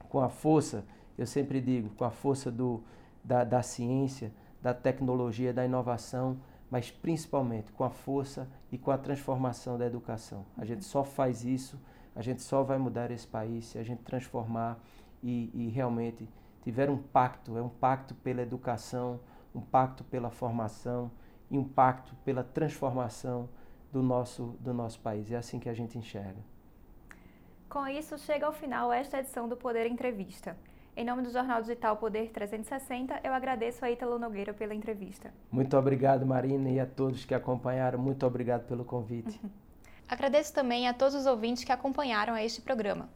[0.07, 0.85] com a força,
[1.17, 2.81] eu sempre digo, com a força do,
[3.23, 4.31] da, da ciência,
[4.61, 6.37] da tecnologia, da inovação,
[6.69, 10.45] mas principalmente com a força e com a transformação da educação.
[10.57, 11.79] A gente só faz isso,
[12.15, 14.79] a gente só vai mudar esse país se a gente transformar
[15.23, 16.27] e, e realmente
[16.63, 19.19] tiver um pacto é um pacto pela educação,
[19.53, 21.11] um pacto pela formação
[21.49, 23.49] e um pacto pela transformação
[23.91, 25.31] do nosso, do nosso país.
[25.31, 26.39] É assim que a gente enxerga.
[27.67, 30.57] Com isso, chega ao final esta edição do Poder Entrevista.
[30.95, 35.31] Em nome do Jornal Digital Poder 360, eu agradeço a Ítalo Nogueira pela entrevista.
[35.51, 37.97] Muito obrigado, Marina, e a todos que acompanharam.
[37.97, 39.39] Muito obrigado pelo convite.
[40.09, 43.07] Agradeço também a todos os ouvintes que acompanharam a este programa.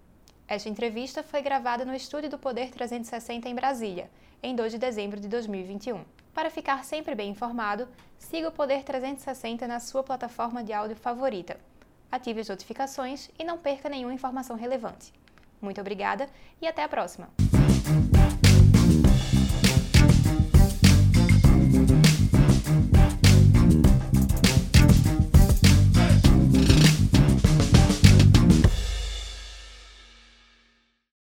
[0.47, 4.11] Esta entrevista foi gravada no estúdio do Poder 360 em Brasília,
[4.43, 6.05] em 2 de dezembro de 2021.
[6.35, 7.87] Para ficar sempre bem informado,
[8.19, 11.59] siga o Poder 360 na sua plataforma de áudio favorita.
[12.11, 15.11] Ative as notificações e não perca nenhuma informação relevante.
[15.59, 16.29] Muito obrigada
[16.61, 17.29] e até a próxima!